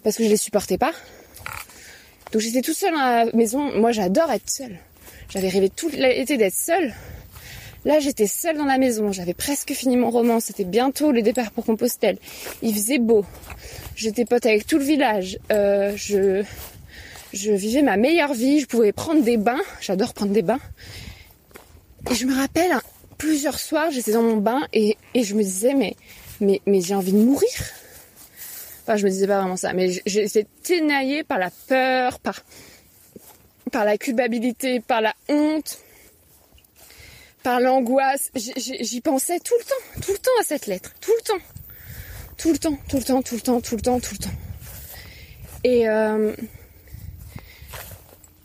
[0.03, 0.91] parce que je les supportais pas.
[2.31, 3.71] Donc j'étais toute seule dans la maison.
[3.79, 4.77] Moi j'adore être seule.
[5.29, 6.93] J'avais rêvé tout l'été d'être seule.
[7.85, 9.11] Là, j'étais seule dans la maison.
[9.11, 10.39] J'avais presque fini mon roman.
[10.39, 12.17] C'était bientôt le départ pour Compostelle.
[12.61, 13.25] Il faisait beau.
[13.95, 15.39] J'étais pote avec tout le village.
[15.51, 16.43] Euh, je,
[17.33, 18.59] je vivais ma meilleure vie.
[18.59, 19.61] Je pouvais prendre des bains.
[19.81, 20.59] J'adore prendre des bains.
[22.11, 22.81] Et je me rappelle, hein,
[23.17, 25.95] plusieurs soirs, j'étais dans mon bain et, et je me disais, mais,
[26.39, 27.49] mais, mais j'ai envie de mourir.
[28.83, 32.41] Enfin, je me disais pas vraiment ça, mais j'étais ténaillée par la peur, par,
[33.71, 35.77] par la culpabilité, par la honte
[37.43, 38.31] par l'angoisse.
[38.35, 41.43] J'y pensais tout le temps, tout le temps à cette lettre, tout le temps.
[42.37, 44.35] Tout le temps, tout le temps, tout le temps, tout le temps, tout le temps.
[45.63, 46.33] Et, euh,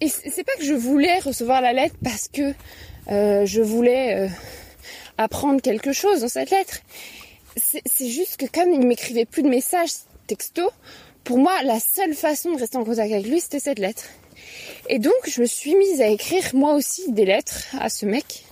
[0.00, 2.54] et c'est pas que je voulais recevoir la lettre parce que
[3.10, 4.28] euh, je voulais euh,
[5.16, 6.80] apprendre quelque chose dans cette lettre.
[7.56, 9.92] C'est juste que comme il m'écrivait plus de messages
[10.26, 10.70] texto,
[11.22, 14.04] pour moi, la seule façon de rester en contact avec lui, c'était cette lettre.
[14.88, 18.44] Et donc, je me suis mise à écrire moi aussi des lettres à ce mec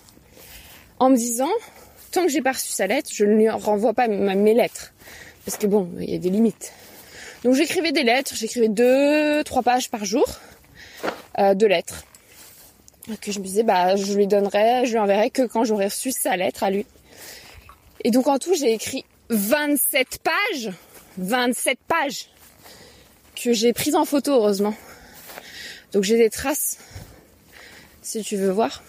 [1.02, 1.50] en me disant,
[2.12, 4.92] tant que j'ai pas reçu sa lettre, je ne lui renvoie pas mes lettres.
[5.44, 6.72] Parce que bon, il y a des limites.
[7.42, 10.24] Donc j'écrivais des lettres, j'écrivais deux, trois pages par jour
[11.40, 12.04] euh, de lettres.
[13.20, 16.12] Que je me disais, bah, je lui donnerai, je lui enverrai que quand j'aurai reçu
[16.12, 16.86] sa lettre à lui.
[18.04, 20.70] Et donc en tout, j'ai écrit 27 pages.
[21.18, 22.28] 27 pages.
[23.34, 24.74] Que j'ai prises en photo, heureusement.
[25.92, 26.78] Donc j'ai des traces.
[28.02, 28.84] Si tu veux voir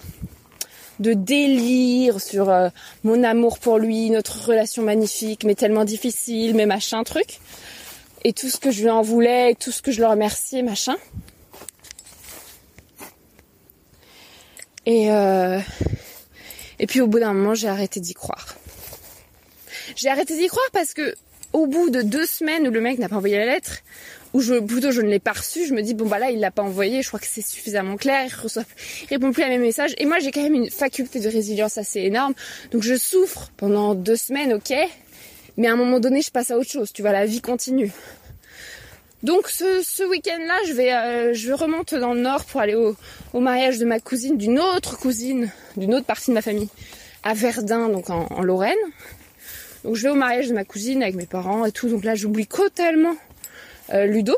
[1.04, 2.70] de délire sur euh,
[3.04, 7.40] mon amour pour lui, notre relation magnifique, mais tellement difficile, mais machin truc.
[8.24, 10.96] Et tout ce que je lui en voulais, tout ce que je le remerciais, machin.
[14.86, 15.60] Et, euh,
[16.80, 18.56] et puis au bout d'un moment, j'ai arrêté d'y croire.
[19.96, 21.14] J'ai arrêté d'y croire parce que
[21.52, 23.80] au bout de deux semaines où le mec n'a pas envoyé la lettre,
[24.34, 26.40] ou je, plutôt je ne l'ai pas reçu, je me dis bon bah là il
[26.40, 28.64] l'a pas envoyé, je crois que c'est suffisamment clair, il, reçoit,
[29.10, 32.02] répond plus à mes messages et moi j'ai quand même une faculté de résilience assez
[32.02, 32.34] énorme,
[32.72, 34.74] donc je souffre pendant deux semaines, ok,
[35.58, 37.92] mais à un moment donné je passe à autre chose, tu vois la vie continue.
[39.22, 43.86] Donc ce, week-end-là, je vais, euh, remonte dans le nord pour aller au, mariage de
[43.86, 46.68] ma cousine, d'une autre cousine, d'une autre partie de ma famille,
[47.24, 48.76] à Verdun, donc en Lorraine.
[49.84, 51.90] Donc je vais au mariage de ma cousine avec mes parents et tout.
[51.90, 53.16] Donc là j'oublie totalement
[53.94, 54.36] euh, Ludo.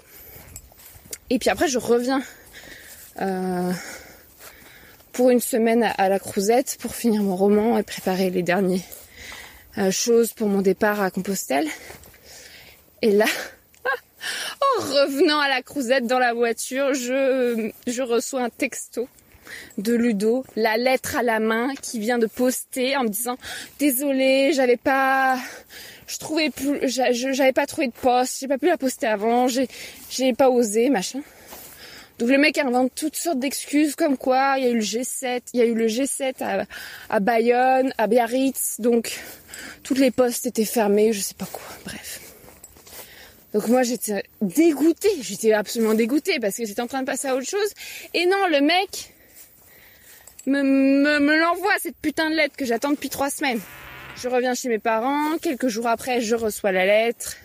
[1.29, 2.21] Et puis après, je reviens
[3.21, 3.71] euh,
[5.13, 8.81] pour une semaine à, la Crouzette pour finir mon roman et préparer les dernières
[9.77, 11.67] euh, choses pour mon départ à Compostelle.
[13.01, 13.25] Et là,
[14.77, 19.07] en revenant à la Crouzette dans la voiture, je, je reçois un texto
[19.77, 23.37] de Ludo, la lettre à la main qui vient de poster en me disant
[23.79, 25.37] désolé, j'avais pas
[26.07, 29.67] je trouvais plus, j'avais pas trouvé de poste, j'ai pas pu la poster avant, j'ai,
[30.09, 31.21] j'ai pas osé, machin.
[32.17, 35.41] Donc le mec invente toutes sortes d'excuses comme quoi il y a eu le G7,
[35.53, 36.65] il y a eu le G7
[37.09, 39.19] à, Bayonne, à Biarritz, donc
[39.83, 42.21] toutes les postes étaient fermées, je sais pas quoi, bref.
[43.53, 47.35] Donc moi j'étais dégoûtée, j'étais absolument dégoûtée parce que j'étais en train de passer à
[47.35, 47.69] autre chose.
[48.13, 49.13] Et non, le mec
[50.45, 53.59] me, me, me l'envoie cette putain de lettre que j'attends depuis trois semaines.
[54.17, 57.35] Je reviens chez mes parents, quelques jours après, je reçois la lettre.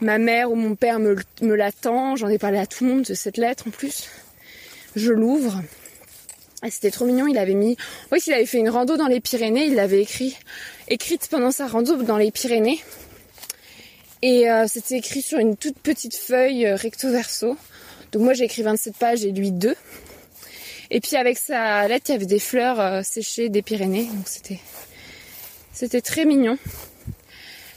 [0.00, 3.14] Ma mère ou mon père me, l'attend, j'en ai parlé à tout le monde de
[3.14, 4.08] cette lettre en plus.
[4.94, 5.62] Je l'ouvre.
[6.68, 7.76] C'était trop mignon, il avait mis...
[8.12, 10.36] Oui, il avait fait une rando dans les Pyrénées, il l'avait écrit,
[10.88, 12.80] écrite pendant sa rando dans les Pyrénées.
[14.20, 17.56] Et euh, c'était écrit sur une toute petite feuille euh, recto verso.
[18.12, 19.74] Donc moi j'ai écrit 27 pages et lui 2.
[20.90, 24.06] Et puis avec sa lettre, il y avait des fleurs euh, séchées des Pyrénées.
[24.12, 24.58] Donc c'était
[25.76, 26.56] c'était très mignon.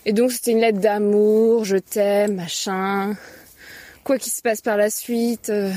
[0.05, 3.17] Et donc c'était une lettre d'amour, je t'aime, machin.
[4.05, 5.69] Quoi qu'il se passe par la suite, euh,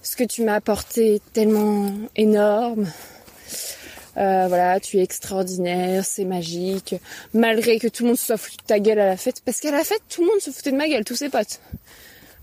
[0.00, 2.86] ce que tu m'as apporté est tellement énorme.
[4.16, 6.94] Euh, voilà, tu es extraordinaire, c'est magique.
[7.34, 9.42] Malgré que tout le monde se soit foutu de ta gueule à la fête.
[9.44, 11.58] Parce qu'à la fête, tout le monde se foutait de ma gueule, tous ses potes.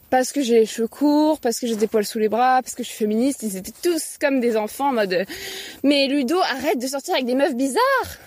[0.09, 2.75] Parce que j'ai les cheveux courts, parce que j'ai des poils sous les bras, parce
[2.75, 5.25] que je suis féministe, ils étaient tous comme des enfants en mode
[5.81, 8.19] Mais Ludo, arrête de sortir avec des meufs bizarres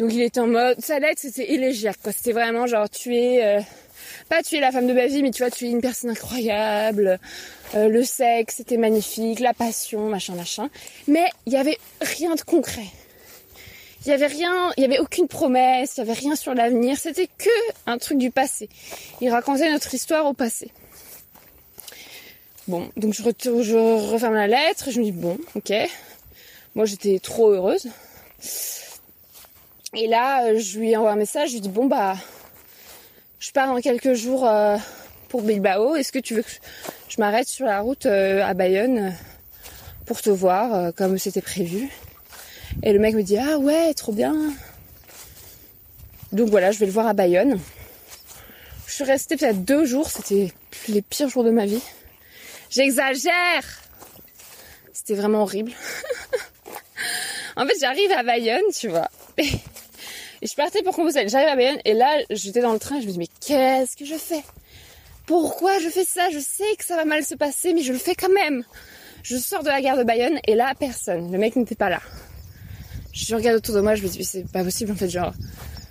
[0.00, 1.98] donc il était en mode, sa lettre c'était élégiaque.
[2.06, 3.60] C'était vraiment genre tu euh,
[4.30, 7.20] pas tu la femme de ma vie, mais tu vois tu une personne incroyable.
[7.74, 10.70] Euh, le sexe c'était magnifique, la passion, machin machin.
[11.06, 12.86] Mais il y avait rien de concret.
[14.06, 16.96] Il y avait rien, il y avait aucune promesse, il y avait rien sur l'avenir.
[16.98, 17.50] C'était que
[17.84, 18.70] un truc du passé.
[19.20, 20.70] Il racontait notre histoire au passé.
[22.68, 23.22] Bon, donc je,
[23.62, 25.74] je referme la lettre, je me dis bon, ok.
[26.74, 27.86] Moi j'étais trop heureuse.
[29.96, 32.14] Et là, je lui envoie un message, je lui dis bon bah,
[33.40, 34.76] je pars dans quelques jours euh,
[35.28, 35.96] pour Bilbao.
[35.96, 36.50] Est-ce que tu veux que
[37.08, 39.10] je m'arrête sur la route euh, à Bayonne euh,
[40.06, 41.90] pour te voir comme c'était prévu?
[42.84, 44.36] Et le mec me dit ah ouais, trop bien.
[46.30, 47.58] Donc voilà, je vais le voir à Bayonne.
[48.86, 50.52] Je suis restée peut-être deux jours, c'était
[50.86, 51.82] les pires jours de ma vie.
[52.70, 53.64] J'exagère
[54.92, 55.72] C'était vraiment horrible.
[57.56, 59.10] en fait, j'arrive à Bayonne, tu vois.
[60.42, 61.28] Et, je partais pour Compostelle.
[61.28, 63.96] J'arrive à Bayonne et là, j'étais dans le train et je me dis mais qu'est-ce
[63.96, 64.42] que je fais?
[65.26, 66.30] Pourquoi je fais ça?
[66.30, 68.64] Je sais que ça va mal se passer, mais je le fais quand même.
[69.22, 71.30] Je sors de la gare de Bayonne et là, personne.
[71.30, 72.00] Le mec n'était pas là.
[73.12, 75.32] Je regarde autour de moi, je me dis mais c'est pas possible en fait, genre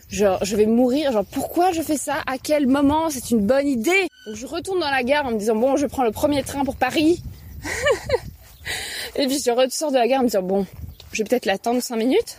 [0.10, 2.16] je vais mourir, genre pourquoi je fais ça?
[2.26, 3.10] À quel moment?
[3.10, 4.08] C'est une bonne idée.
[4.26, 6.66] Donc je retourne dans la gare en me disant bon, je prends le premier train
[6.66, 7.22] pour Paris.
[9.16, 10.66] et puis je ressors de la gare en me disant bon,
[11.14, 12.38] je vais peut-être l'attendre 5 minutes.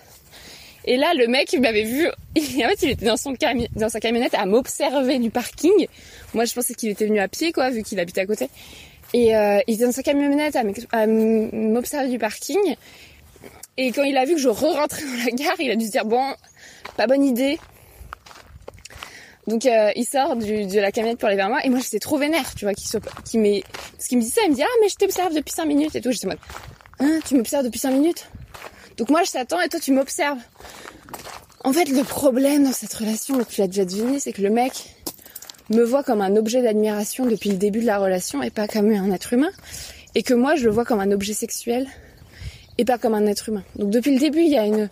[0.84, 2.06] Et là, le mec, il m'avait vu.
[2.08, 3.34] en fait, il était dans, son
[3.88, 5.86] sa camionnette à m'observer du parking.
[6.34, 8.48] Moi, je pensais qu'il était venu à pied, quoi, vu qu'il habitait à côté.
[9.12, 12.76] Et euh, il était dans sa camionnette à m'observer du parking.
[13.76, 15.90] Et quand il a vu que je re-rentrais dans la gare, il a dû se
[15.90, 16.24] dire bon,
[16.96, 17.58] pas bonne idée.
[19.46, 22.18] Donc euh, il sort de la camionnette pour aller vers moi et moi j'étais trop
[22.18, 23.00] vénère, tu vois, qui parce
[23.30, 26.00] qu'il me dit ça, il me dit ah mais je t'observe depuis 5 minutes et
[26.00, 26.38] tout, j'étais en mode
[27.00, 28.28] hein, tu m'observes depuis 5 minutes?
[28.96, 30.38] Donc moi je t'attends et toi tu m'observes.
[31.64, 34.96] En fait le problème dans cette relation, tu l'as déjà deviné, c'est que le mec
[35.70, 38.90] me voit comme un objet d'admiration depuis le début de la relation et pas comme
[38.90, 39.50] un être humain,
[40.14, 41.86] et que moi je le vois comme un objet sexuel
[42.78, 43.62] et pas comme un être humain.
[43.76, 44.88] Donc depuis le début il y a une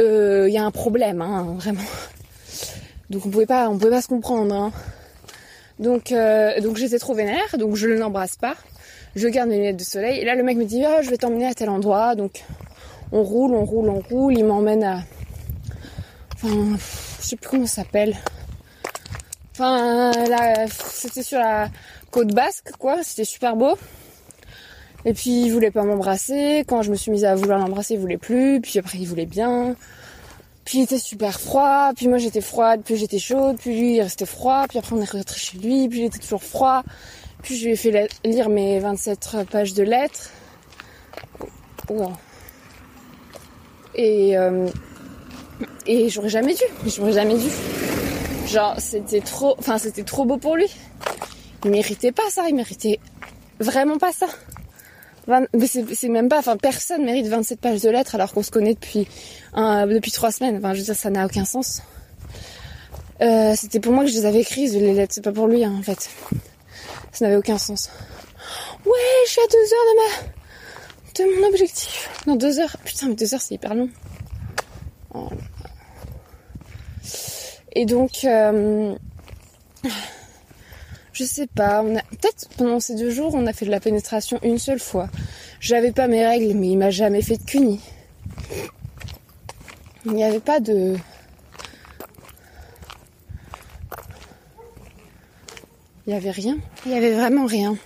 [0.00, 1.80] euh, y a un problème, hein, vraiment.
[3.10, 4.54] Donc on pouvait pas, on pouvait pas se comprendre.
[4.54, 4.72] Hein.
[5.78, 8.54] Donc, euh, donc j'étais trop vénère, donc je ne l'embrasse pas.
[9.16, 10.20] Je garde mes lunettes de soleil.
[10.20, 12.14] Et là, le mec me dit, ah, je vais t'emmener à tel endroit.
[12.14, 12.44] Donc,
[13.12, 14.38] on roule, on roule, on roule.
[14.38, 15.02] Il m'emmène à,
[16.34, 16.76] enfin,
[17.20, 18.16] je sais plus comment ça s'appelle.
[19.52, 21.68] Enfin, là, c'était sur la
[22.10, 23.02] côte basque, quoi.
[23.02, 23.76] C'était super beau.
[25.04, 26.64] Et puis il voulait pas m'embrasser.
[26.66, 28.60] Quand je me suis mise à vouloir l'embrasser, il voulait plus.
[28.60, 29.74] Puis après il voulait bien.
[30.64, 31.92] Puis il était super froid.
[31.96, 32.82] Puis moi j'étais froide.
[32.84, 33.56] Puis j'étais chaude.
[33.58, 34.66] Puis lui il restait froid.
[34.68, 35.88] Puis après on est rentré chez lui.
[35.88, 36.82] Puis il était toujours froid.
[37.42, 40.30] Puis je lui ai fait lire mes 27 pages de lettres.
[44.00, 44.66] Et euh,
[45.86, 46.62] et j'aurais jamais dû.
[46.86, 47.48] J'aurais jamais dû.
[48.46, 49.54] Genre c'était trop.
[49.58, 50.66] Enfin c'était trop beau pour lui.
[51.64, 52.48] Il méritait pas ça.
[52.48, 52.98] Il méritait
[53.60, 54.26] vraiment pas ça
[55.64, 59.06] c'est même pas, enfin personne mérite 27 pages de lettres alors qu'on se connaît depuis
[60.12, 60.56] trois semaines.
[60.56, 61.82] Enfin, je veux dire, ça n'a aucun sens.
[63.20, 65.62] Euh, c'était pour moi que je les avais écrites les lettres, c'est pas pour lui
[65.62, 66.08] hein, en fait.
[67.12, 67.90] Ça n'avait aucun sens.
[68.86, 68.92] Ouais,
[69.26, 70.39] je suis à deux heures de ma
[71.24, 72.08] mon objectif.
[72.26, 72.76] Non, deux heures.
[72.84, 73.88] Putain, mais deux heures c'est hyper long.
[77.72, 78.24] Et donc.
[78.24, 78.94] Euh,
[81.12, 83.80] je sais pas, on a peut-être pendant ces deux jours, on a fait de la
[83.80, 85.10] pénétration une seule fois.
[85.60, 87.80] J'avais pas mes règles, mais il m'a jamais fait de cuni.
[90.06, 90.96] Il n'y avait pas de
[96.06, 96.58] Il y avait rien.
[96.86, 97.76] Il y avait vraiment rien.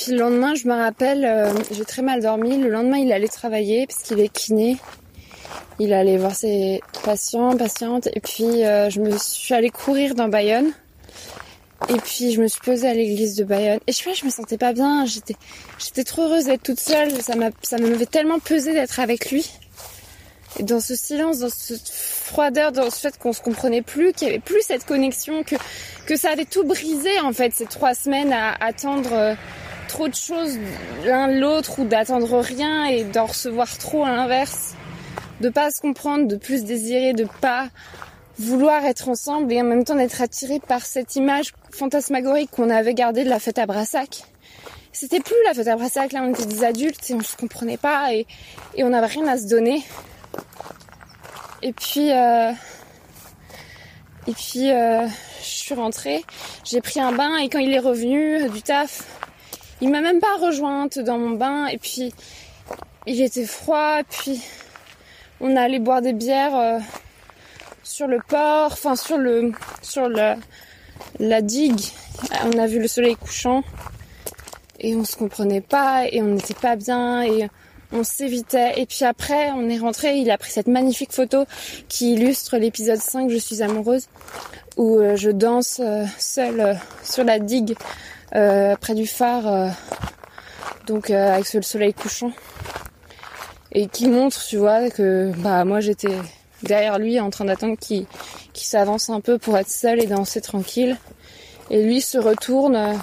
[0.00, 2.56] Puis le lendemain, je me rappelle, euh, j'ai très mal dormi.
[2.56, 4.78] Le lendemain, il allait travailler parce qu'il est kiné
[5.80, 10.28] il allait voir ses patients, patientes, et puis euh, je me suis allée courir dans
[10.28, 10.72] Bayonne.
[11.88, 13.80] Et puis je me suis posée à l'église de Bayonne.
[13.86, 15.06] Et je sais pas, je me sentais pas bien.
[15.06, 15.34] J'étais,
[15.78, 17.10] j'étais trop heureuse d'être toute seule.
[17.22, 19.50] Ça m'a, ça m'avait tellement pesé d'être avec lui.
[20.58, 24.28] Et dans ce silence, dans cette froideur, dans ce fait qu'on se comprenait plus, qu'il
[24.28, 25.56] y avait plus cette connexion, que
[26.04, 29.34] que ça avait tout brisé en fait ces trois semaines à attendre euh,
[29.90, 30.56] trop de choses
[31.04, 34.74] l'un l'autre ou d'attendre rien et d'en recevoir trop à l'inverse
[35.40, 37.68] de pas se comprendre, de plus désirer, de pas
[38.38, 42.94] vouloir être ensemble et en même temps d'être attiré par cette image fantasmagorique qu'on avait
[42.94, 44.22] gardée de la fête à Brassac.
[44.92, 47.76] C'était plus la fête à Brassac, là on était des adultes et on se comprenait
[47.76, 48.26] pas et,
[48.78, 49.82] on n'avait rien à se donner.
[51.62, 52.52] Et puis, euh,
[54.28, 55.06] et puis euh,
[55.40, 56.24] je suis rentrée,
[56.64, 59.19] j'ai pris un bain et quand il est revenu du taf,
[59.80, 62.12] il m'a même pas rejointe dans mon bain et puis
[63.06, 64.40] il était froid, puis
[65.40, 66.78] on allait boire des bières euh,
[67.82, 69.52] sur le port, enfin sur le
[69.82, 70.36] sur la,
[71.40, 71.80] digue.
[72.44, 73.62] On a vu le soleil couchant
[74.78, 77.48] et on se comprenait pas et on n'était pas bien et
[77.92, 78.74] on s'évitait.
[78.76, 81.44] Et puis après, on est rentré, il a pris cette magnifique photo
[81.88, 84.08] qui illustre l'épisode 5, Je suis amoureuse,
[84.76, 87.74] où euh, je danse euh, seule sur la digue
[88.30, 89.74] près du phare,
[90.86, 92.32] donc avec le soleil couchant.
[93.72, 96.16] Et qui montre, tu vois, que bah moi j'étais
[96.64, 98.06] derrière lui en train d'attendre qu'il
[98.54, 100.96] s'avance un peu pour être seul et danser tranquille.
[101.70, 102.98] Et lui se retourne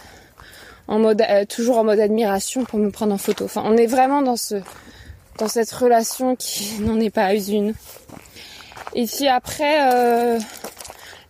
[0.88, 3.46] en mode toujours en mode admiration pour me prendre en photo.
[3.46, 4.56] Enfin, on est vraiment dans ce
[5.38, 7.74] dans cette relation qui n'en est pas une.
[8.96, 10.40] Et puis après, euh,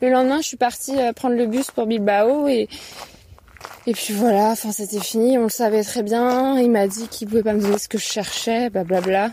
[0.02, 2.70] le lendemain, je suis partie euh, prendre le bus pour Bilbao et
[3.88, 6.60] et puis voilà, enfin c'était fini, on le savait très bien.
[6.60, 9.32] Il m'a dit qu'il pouvait pas me donner ce que je cherchais, blablabla.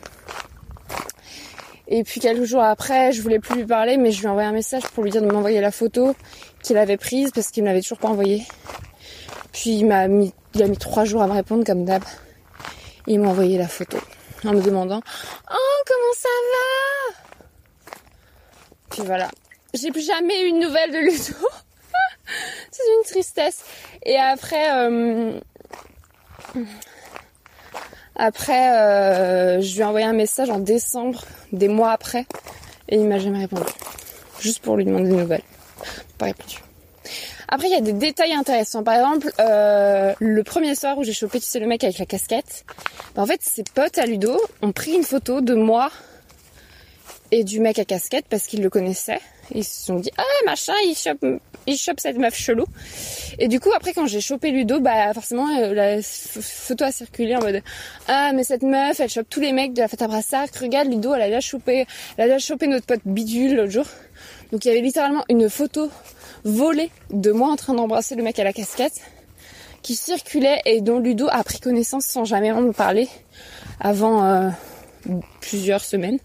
[1.88, 4.48] Et puis quelques jours après, je voulais plus lui parler, mais je lui ai envoyé
[4.48, 6.14] un message pour lui dire de m'envoyer la photo
[6.62, 8.46] qu'il avait prise parce qu'il me l'avait toujours pas envoyée.
[9.52, 12.04] Puis il m'a mis, il a mis trois jours à me répondre comme d'hab.
[13.08, 13.98] Il m'a envoyé la photo
[14.44, 15.00] en me demandant
[15.50, 17.92] Oh comment ça va?
[18.90, 19.28] Puis voilà.
[19.74, 21.48] J'ai plus jamais eu une nouvelle de Ludo.
[22.70, 23.64] C'est une tristesse.
[24.04, 25.40] Et après, euh,
[28.16, 32.26] après, euh, je lui ai envoyé un message en décembre, des mois après,
[32.88, 33.72] et il m'a jamais répondu.
[34.40, 35.42] Juste pour lui demander des nouvelles.
[36.18, 36.56] Pas répondu.
[37.48, 38.82] Après, il y a des détails intéressants.
[38.82, 42.06] Par exemple, euh, le premier soir où j'ai chopé, tu sais, le mec avec la
[42.06, 42.64] casquette.
[43.14, 45.90] Bah, en fait, ses potes à Ludo ont pris une photo de moi
[47.30, 49.20] et du mec à casquette parce qu'ils le connaissaient.
[49.52, 51.24] Ils se sont dit, ah, machin, il chope,
[51.66, 52.64] il chope cette meuf chelou.
[53.38, 57.36] Et du coup, après, quand j'ai chopé Ludo, bah, forcément, euh, la photo a circulé
[57.36, 57.62] en mode,
[58.08, 60.48] ah, mais cette meuf, elle chope tous les mecs de la fête à brassard.
[60.60, 61.86] Regarde, Ludo, elle a déjà chopé,
[62.16, 63.86] elle a déjà chopé notre pote Bidule l'autre jour.
[64.52, 65.90] Donc, il y avait littéralement une photo
[66.44, 69.00] volée de moi en train d'embrasser le mec à la casquette
[69.82, 73.08] qui circulait et dont Ludo a pris connaissance sans jamais en me parler
[73.80, 74.48] avant euh,
[75.40, 76.18] plusieurs semaines.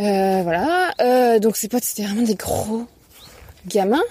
[0.00, 0.92] Euh, voilà.
[1.00, 2.86] Euh, donc ses potes c'était vraiment des gros
[3.66, 4.04] gamins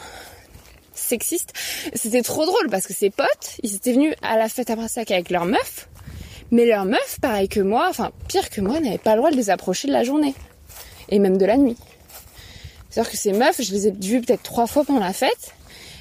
[0.94, 1.54] sexistes.
[1.94, 5.12] C'était trop drôle parce que ses potes, ils étaient venus à la fête à Brassac
[5.12, 5.88] avec leur meuf,
[6.52, 9.36] mais leur meuf, pareil que moi, enfin pire que moi, n'avait pas le droit de
[9.36, 10.34] les approcher de la journée
[11.10, 11.78] et même de la nuit.
[12.90, 15.54] C'est-à-dire que ces meufs, je les ai vues peut-être trois fois pendant la fête.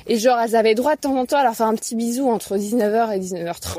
[0.07, 2.29] Et genre, elles avaient droit de temps en temps à leur faire un petit bisou
[2.31, 3.79] entre 19h et 19h30.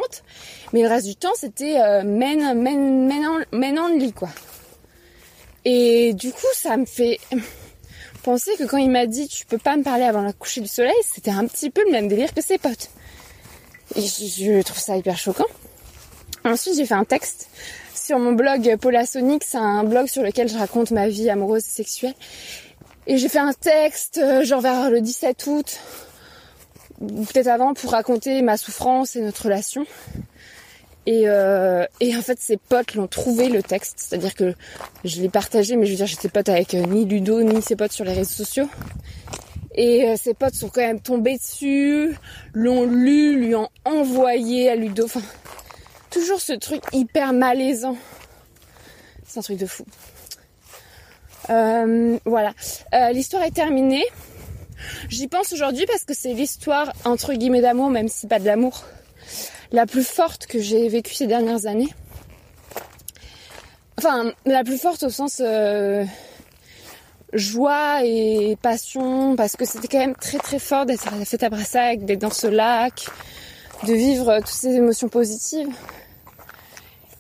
[0.73, 4.29] Mais le reste du temps, c'était euh, men, men, men, men only, quoi.
[5.65, 7.19] Et du coup, ça me fait
[8.23, 10.67] penser que quand il m'a dit tu peux pas me parler avant le coucher du
[10.67, 12.89] soleil, c'était un petit peu le même délire que ses potes.
[13.95, 15.45] Et je, trouve ça hyper choquant.
[16.43, 17.49] Ensuite, j'ai fait un texte
[17.93, 19.43] sur mon blog Paula Sonic.
[19.43, 22.13] C'est un blog sur lequel je raconte ma vie amoureuse et sexuelle.
[23.07, 25.79] Et j'ai fait un texte, euh, genre vers le 17 août,
[27.01, 29.85] ou peut-être avant, pour raconter ma souffrance et notre relation.
[31.05, 34.55] Et, euh, et en fait, ses potes l'ont trouvé le texte, c'est-à-dire que
[35.03, 37.75] je l'ai partagé, mais je veux dire, j'étais pote avec euh, ni Ludo ni ses
[37.75, 38.69] potes sur les réseaux sociaux.
[39.77, 42.15] Et ses potes sont quand même tombés dessus,
[42.53, 45.03] l'ont lu, lui ont envoyé à Ludo.
[45.03, 45.21] Enfin,
[46.09, 47.97] toujours ce truc hyper malaisant.
[49.27, 49.83] C'est un truc de fou.
[51.49, 52.53] Euh, voilà.
[52.93, 54.05] Euh, l'histoire est terminée.
[55.09, 58.85] J'y pense aujourd'hui parce que c'est l'histoire entre guillemets d'amour, même si pas de l'amour,
[59.71, 61.93] la plus forte que j'ai vécue ces dernières années.
[63.97, 66.03] Enfin, la plus forte au sens euh,
[67.33, 71.43] joie et passion, parce que c'était quand même très très fort d'être à la fête
[71.43, 73.05] à Brassac, d'être dans ce lac,
[73.87, 75.69] de vivre toutes ces émotions positives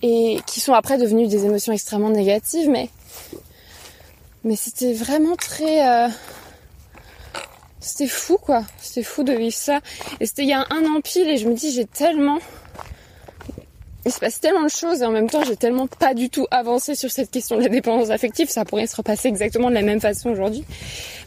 [0.01, 2.89] et qui sont après devenues des émotions extrêmement négatives, mais
[4.43, 5.87] mais c'était vraiment très...
[5.87, 6.07] Euh,
[7.85, 8.63] c'était fou quoi.
[8.81, 9.79] C'était fou de vivre ça.
[10.19, 12.39] Et c'était il y a un an pile et je me dis j'ai tellement...
[14.07, 16.47] Il se passe tellement de choses et en même temps j'ai tellement pas du tout
[16.49, 18.49] avancé sur cette question de la dépendance affective.
[18.49, 20.63] Ça pourrait se repasser exactement de la même façon aujourd'hui.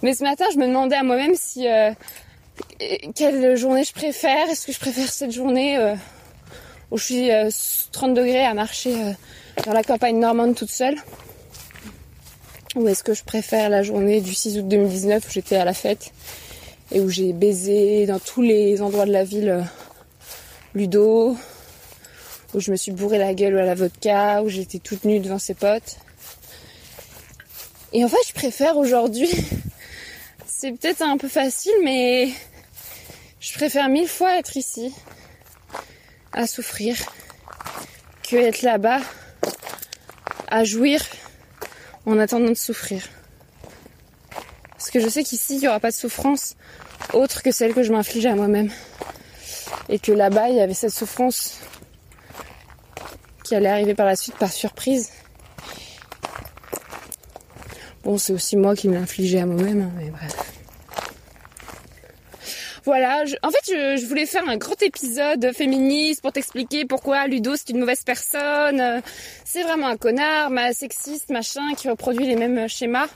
[0.03, 1.69] Mais ce matin je me demandais à moi-même si...
[1.69, 1.93] Euh,
[3.15, 4.49] quelle journée je préfère.
[4.49, 5.95] Est-ce que je préfère cette journée euh,
[6.91, 7.31] où je suis
[7.93, 8.97] 30 degrés à marcher
[9.65, 10.97] dans la campagne normande toute seule?
[12.75, 15.73] Ou est-ce que je préfère la journée du 6 août 2019 où j'étais à la
[15.73, 16.13] fête?
[16.91, 19.63] Et où j'ai baisé dans tous les endroits de la ville euh,
[20.75, 21.37] Ludo,
[22.55, 25.39] où je me suis bourré la gueule à la vodka, où j'étais toute nue devant
[25.39, 25.97] ses potes.
[27.93, 29.31] Et en fait, je préfère aujourd'hui,
[30.47, 32.29] c'est peut-être un peu facile, mais
[33.41, 34.93] je préfère mille fois être ici,
[36.33, 36.97] à souffrir,
[38.29, 39.01] que être là-bas,
[40.49, 41.03] à jouir
[42.07, 43.03] en attendant de souffrir.
[44.79, 46.55] Parce que je sais qu'ici, il n'y aura pas de souffrance
[47.13, 48.71] autre que celle que je m'inflige à moi-même.
[49.89, 51.59] Et que là-bas, il y avait cette souffrance
[53.43, 55.11] qui allait arriver par la suite par surprise.
[58.05, 60.37] Bon, c'est aussi moi qui me l'infligeais à moi-même, hein, mais bref.
[62.85, 67.71] Voilà, en fait, je, voulais faire un grand épisode féministe pour t'expliquer pourquoi Ludo c'est
[67.71, 69.03] une mauvaise personne.
[69.45, 73.09] C'est vraiment un connard, ma sexiste, machin, qui reproduit les mêmes schémas.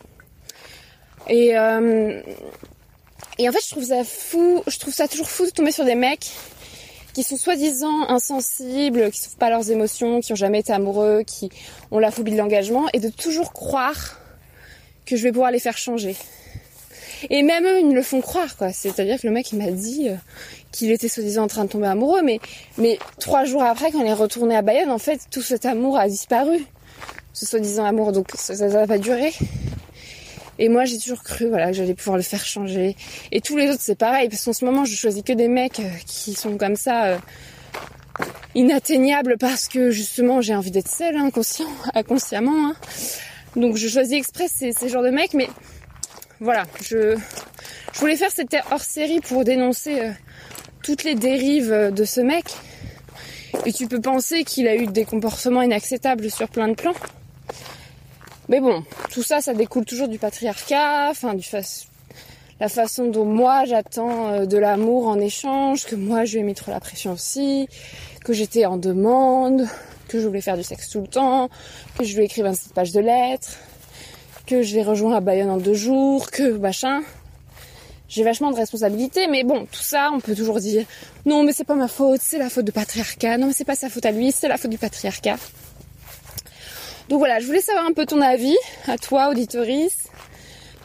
[1.28, 2.20] Et euh,
[3.38, 5.84] et en fait, je trouve ça fou, je trouve ça toujours fou de tomber sur
[5.84, 6.30] des mecs
[7.14, 11.50] qui sont soi-disant insensibles, qui souffrent pas leurs émotions, qui ont jamais été amoureux, qui
[11.90, 14.18] ont la phobie de l'engagement, et de toujours croire
[15.04, 16.16] que je vais pouvoir les faire changer.
[17.30, 18.72] Et même eux, ils me le font croire, quoi.
[18.72, 20.14] C'est-à-dire que le mec, il m'a dit euh,
[20.72, 22.40] qu'il était soi-disant en train de tomber amoureux, mais,
[22.78, 25.98] mais trois jours après, quand il est retourné à Bayonne, en fait, tout cet amour
[25.98, 26.64] a disparu.
[27.32, 29.32] Ce soi-disant amour, donc ça n'a pas duré.
[30.58, 32.96] Et moi, j'ai toujours cru, voilà, que j'allais pouvoir le faire changer.
[33.30, 35.80] Et tous les autres, c'est pareil, parce qu'en ce moment, je choisis que des mecs
[35.80, 37.18] euh, qui sont comme ça, euh,
[38.54, 42.68] inatteignables, parce que justement, j'ai envie d'être seule, inconscient, inconsciemment.
[42.68, 42.76] Hein.
[43.56, 45.48] Donc, je choisis exprès ces, genres de mecs, mais
[46.40, 47.16] voilà, je,
[47.94, 50.10] voulais faire cette hors-série pour dénoncer euh,
[50.82, 52.44] toutes les dérives de ce mec.
[53.64, 56.94] Et tu peux penser qu'il a eu des comportements inacceptables sur plein de plans.
[58.48, 61.44] Mais bon, tout ça, ça découle toujours du patriarcat, enfin du
[62.62, 66.70] la façon dont moi j'attends euh, de l'amour en échange, que moi je mis trop
[66.70, 67.68] la pression aussi,
[68.24, 69.66] que j'étais en demande,
[70.06, 71.48] que je voulais faire du sexe tout le temps,
[71.98, 73.58] que je lui écrire 27 pages de lettres,
[74.46, 77.02] que je l'ai rejoint à Bayonne en deux jours, que machin.
[78.08, 80.84] J'ai vachement de responsabilités, mais bon, tout ça, on peut toujours dire
[81.26, 83.74] non, mais c'est pas ma faute, c'est la faute du patriarcat, non, mais c'est pas
[83.74, 85.36] sa faute à lui, c'est la faute du patriarcat.
[87.12, 88.56] Donc voilà, je voulais savoir un peu ton avis,
[88.88, 90.08] à toi, auditoris.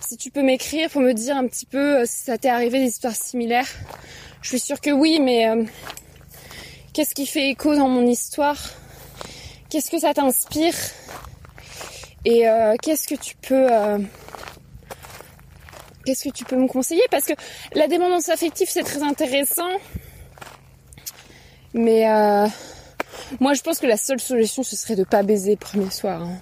[0.01, 2.79] Si tu peux m'écrire pour me dire un petit peu euh, si ça t'est arrivé
[2.79, 3.69] des histoires similaires.
[4.41, 5.63] Je suis sûre que oui, mais euh,
[6.91, 8.57] qu'est-ce qui fait écho dans mon histoire?
[9.69, 10.75] Qu'est-ce que ça t'inspire?
[12.25, 13.69] Et euh, qu'est-ce que tu peux...
[16.05, 17.03] qu'est-ce que tu peux me conseiller?
[17.09, 17.33] Parce que
[17.73, 19.71] la dépendance affective, c'est très intéressant.
[21.73, 22.05] Mais
[23.39, 26.21] moi, je pense que la seule solution, ce serait de pas baiser le premier soir.
[26.21, 26.37] Hein.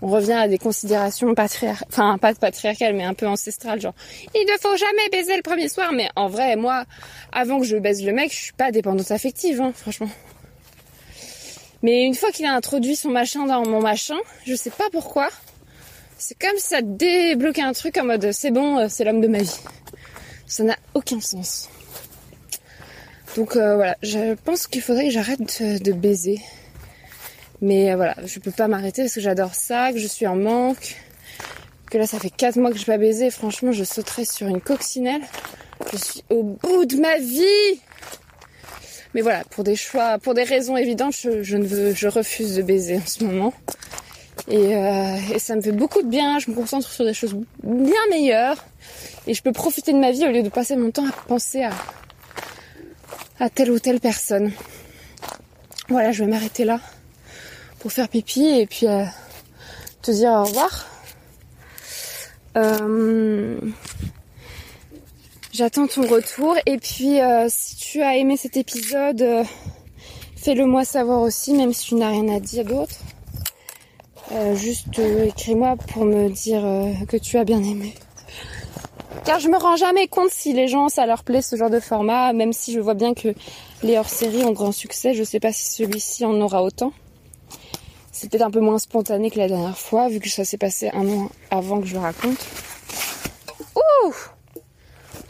[0.00, 3.94] On revient à des considérations patriarcales, enfin pas patriarcales, mais un peu ancestrales, genre
[4.32, 5.92] il ne faut jamais baiser le premier soir.
[5.92, 6.84] Mais en vrai, moi,
[7.32, 10.10] avant que je baise le mec, je suis pas dépendante affective, hein, franchement.
[11.82, 14.16] Mais une fois qu'il a introduit son machin dans mon machin,
[14.46, 15.28] je sais pas pourquoi,
[16.16, 19.28] c'est comme si ça débloquait un truc en mode c'est bon, euh, c'est l'homme de
[19.28, 19.60] ma vie.
[20.46, 21.68] Ça n'a aucun sens.
[23.38, 26.40] Donc euh, voilà, je pense qu'il faudrait que j'arrête de, baiser.
[27.60, 30.34] Mais euh, voilà, je peux pas m'arrêter parce que j'adore ça, que je suis en
[30.34, 30.96] manque.
[31.88, 33.30] Que là, ça fait 4 mois que je pas baisé.
[33.30, 35.20] Franchement, je sauterais sur une coccinelle.
[35.92, 37.80] Je suis au bout de ma vie.
[39.14, 43.06] Mais voilà, pour des choix, pour des raisons évidentes, je, ne refuse de baiser en
[43.06, 43.54] ce moment.
[44.48, 46.40] Euh, et, ça me fait beaucoup de bien.
[46.40, 48.64] Je me concentre sur des choses bien meilleures.
[49.28, 51.62] Et je peux profiter de ma vie au lieu de passer mon temps à penser
[51.62, 51.70] à,
[53.40, 54.52] à telle ou telle personne.
[55.88, 56.80] Voilà, je vais m'arrêter là
[57.78, 59.04] pour faire pipi et puis euh,
[60.02, 60.86] te dire au revoir.
[62.56, 63.60] Euh,
[65.52, 69.24] j'attends ton retour et puis euh, si tu as aimé cet épisode,
[70.36, 72.96] fais-le moi savoir aussi, même si tu n'as rien à dire d'autre.
[74.54, 76.62] juste écris-moi pour me dire
[77.08, 77.94] que tu as bien aimé.
[79.24, 81.80] Car je me rends jamais compte si les gens ça leur plaît ce genre de
[81.80, 83.34] format, même si je vois bien que
[83.82, 86.92] les hors-séries ont grand succès, je sais pas si celui-ci en aura autant.
[88.12, 90.90] C'est peut-être un peu moins spontané que la dernière fois, vu que ça s'est passé
[90.92, 92.46] un an avant que je le raconte.
[93.76, 94.14] Ouh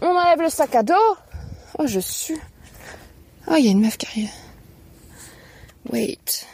[0.01, 0.95] On enlève le sac à dos
[1.79, 2.39] Oh je suis.
[3.47, 4.31] Oh il y a une meuf qui arrive.
[5.91, 6.47] Wait.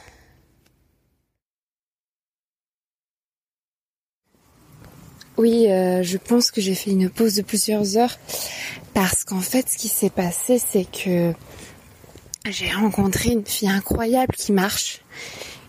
[5.37, 8.18] Oui, euh, je pense que j'ai fait une pause de plusieurs heures
[8.93, 11.32] parce qu'en fait, ce qui s'est passé, c'est que
[12.49, 15.01] j'ai rencontré une fille incroyable qui marche,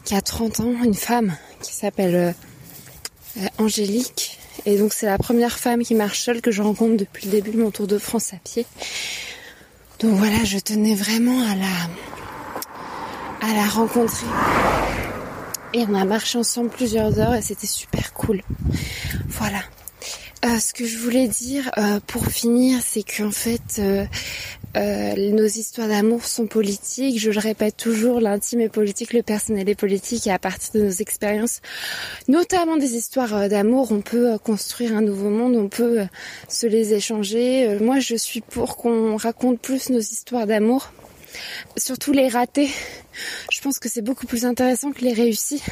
[0.03, 2.32] qui a 30 ans, une femme qui s'appelle euh,
[3.38, 4.38] euh, Angélique.
[4.68, 7.51] Et donc c'est la première femme qui marche seule que je rencontre depuis le début
[7.51, 8.66] de mon tour de France à pied.
[9.99, 11.66] Donc voilà, je tenais vraiment à la
[13.41, 14.28] à la rencontrer.
[15.76, 18.41] Et on a marché ensemble plusieurs heures et c'était super cool.
[19.28, 19.59] Voilà.
[20.45, 24.05] Euh, ce que je voulais dire euh, pour finir, c'est qu'en fait, euh,
[25.17, 27.19] nos histoires d'amour sont politiques.
[27.19, 30.28] Je le répète toujours, l'intime est politique, le personnel est politique.
[30.28, 31.59] Et à partir de nos expériences,
[32.30, 36.05] notamment des histoires d'amour, on peut construire un nouveau monde, on peut
[36.47, 37.80] se les échanger.
[37.82, 40.93] moi, je suis pour qu'on raconte plus nos histoires d'amour
[41.77, 42.69] surtout les ratés,
[43.51, 45.63] je pense que c'est beaucoup plus intéressant que les réussis.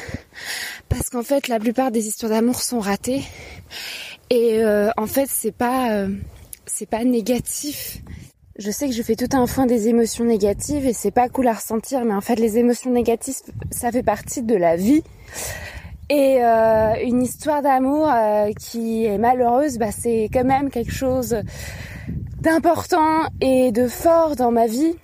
[0.88, 3.22] Parce qu'en fait, la plupart des histoires d'amour sont ratées.
[4.30, 6.08] Et euh, en fait, c'est pas, euh,
[6.90, 7.98] pas négatif.
[8.56, 11.48] Je sais que je fais tout un foin des émotions négatives et c'est pas cool
[11.48, 13.34] à ressentir, mais en fait, les émotions négatives,
[13.70, 15.02] ça fait partie de la vie.
[16.10, 18.12] Et euh, une histoire d'amour
[18.60, 21.36] qui est malheureuse, bah, c'est quand même quelque chose
[22.40, 24.94] d'important et de fort dans ma vie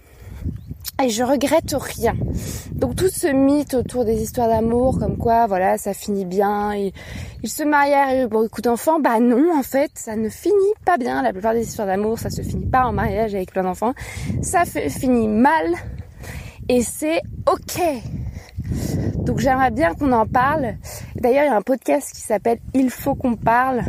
[1.03, 2.15] et je regrette rien.
[2.73, 6.93] Donc tout ce mythe autour des histoires d'amour, comme quoi, voilà, ça finit bien, ils,
[7.49, 11.23] se marièrent et beaucoup d'enfants, bah non, en fait, ça ne finit pas bien.
[11.23, 13.95] La plupart des histoires d'amour, ça se finit pas en mariage avec plein d'enfants.
[14.43, 15.75] Ça finit mal
[16.69, 17.83] et c'est ok.
[19.17, 20.77] Donc j'aimerais bien qu'on en parle.
[21.17, 23.83] D'ailleurs, il y a un podcast qui s'appelle Il faut qu'on parle,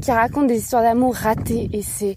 [0.00, 2.16] qui raconte des histoires d'amour ratées et c'est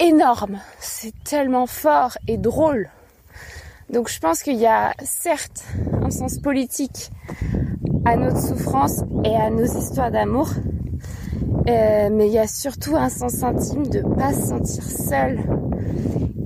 [0.00, 0.58] énorme.
[0.78, 2.88] C'est tellement fort et drôle.
[3.92, 5.64] Donc je pense qu'il y a certes
[6.02, 7.10] un sens politique
[8.06, 10.48] à notre souffrance et à nos histoires d'amour,
[11.68, 15.40] euh, mais il y a surtout un sens intime de pas se sentir seul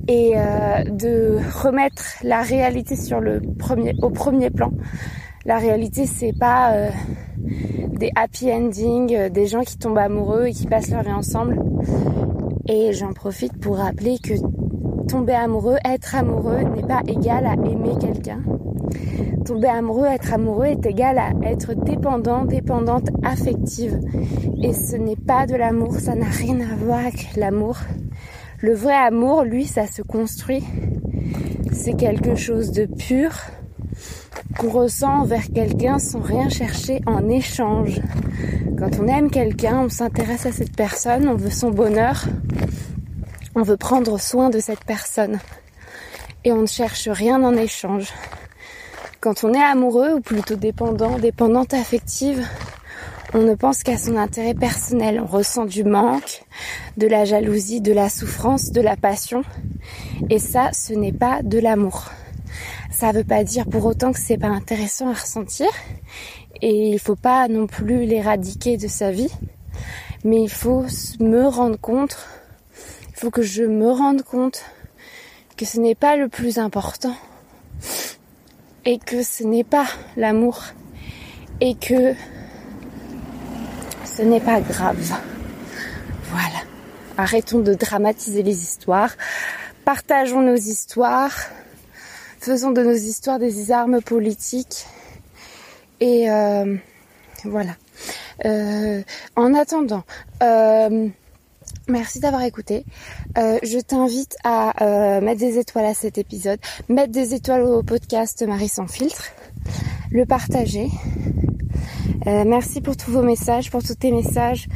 [0.09, 2.95] et euh, de remettre la réalité
[4.01, 4.73] au premier plan.
[5.45, 6.89] La réalité, c'est pas euh,
[7.93, 11.63] des happy endings, des gens qui tombent amoureux et qui passent leur vie ensemble.
[12.67, 14.33] Et j'en profite pour rappeler que
[15.07, 18.41] tomber amoureux, être amoureux n'est pas égal à aimer quelqu'un.
[19.45, 23.99] Tomber amoureux, être amoureux est égal à être dépendant, dépendante, affective.
[24.61, 27.77] Et ce n'est pas de l'amour, ça n'a rien à voir avec l'amour.
[28.59, 30.63] Le vrai amour, lui, ça se construit.
[31.71, 33.31] C'est quelque chose de pur
[34.57, 38.01] qu'on ressent envers quelqu'un sans rien chercher en échange.
[38.77, 42.25] Quand on aime quelqu'un, on s'intéresse à cette personne, on veut son bonheur,
[43.57, 45.39] on veut prendre soin de cette personne
[46.43, 48.13] et on ne cherche rien en échange.
[49.19, 52.47] Quand on est amoureux ou plutôt dépendant, dépendante affective,
[53.33, 55.19] on ne pense qu'à son intérêt personnel.
[55.19, 56.43] On ressent du manque,
[56.97, 59.41] de la jalousie, de la souffrance, de la passion.
[60.29, 62.11] Et ça, ce n'est pas de l'amour.
[62.91, 65.67] Ça ne veut pas dire pour autant que c'est pas intéressant à ressentir.
[66.61, 69.33] Et il faut pas non plus l'éradiquer de sa vie.
[70.23, 70.85] Mais il faut
[71.19, 72.17] me rendre compte
[73.17, 74.63] faut que je me rende compte
[75.57, 77.15] que ce n'est pas le plus important
[78.85, 79.87] et que ce n'est pas
[80.17, 80.61] l'amour
[81.59, 82.13] et que
[84.05, 85.19] ce n'est pas grave.
[86.29, 86.61] Voilà.
[87.17, 89.15] Arrêtons de dramatiser les histoires.
[89.83, 91.35] Partageons nos histoires.
[92.39, 94.85] Faisons de nos histoires des armes politiques.
[95.99, 96.75] Et euh,
[97.45, 97.75] voilà.
[98.45, 99.01] Euh,
[99.35, 100.03] en attendant,
[100.43, 101.09] euh,
[101.89, 102.83] Merci d'avoir écouté.
[103.37, 106.59] Euh, je t'invite à euh, mettre des étoiles à cet épisode,
[106.89, 109.23] mettre des étoiles au podcast Marie sans filtre,
[110.11, 110.89] le partager.
[112.27, 114.67] Euh, merci pour tous vos messages, pour tous tes messages,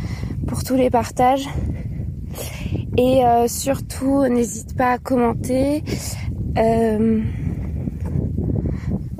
[0.48, 1.50] pour tous les partages.
[2.98, 5.84] Et surtout, n'hésite pas à commenter.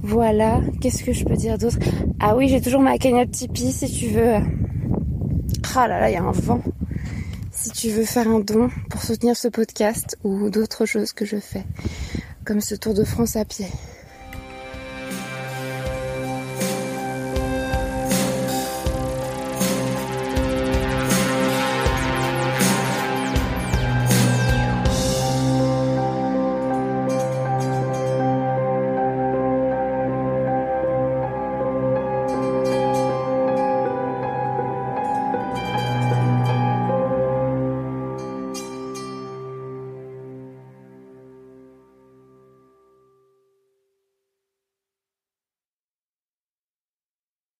[0.02, 1.80] voilà, qu'est-ce que je peux dire d'autre?
[2.20, 4.36] Ah oui, j'ai toujours ma cagnotte Tipeee si tu veux.
[5.76, 6.62] Ah là là, il y a un vent
[7.62, 11.38] si tu veux faire un don pour soutenir ce podcast ou d'autres choses que je
[11.38, 11.64] fais,
[12.44, 13.68] comme ce Tour de France à pied.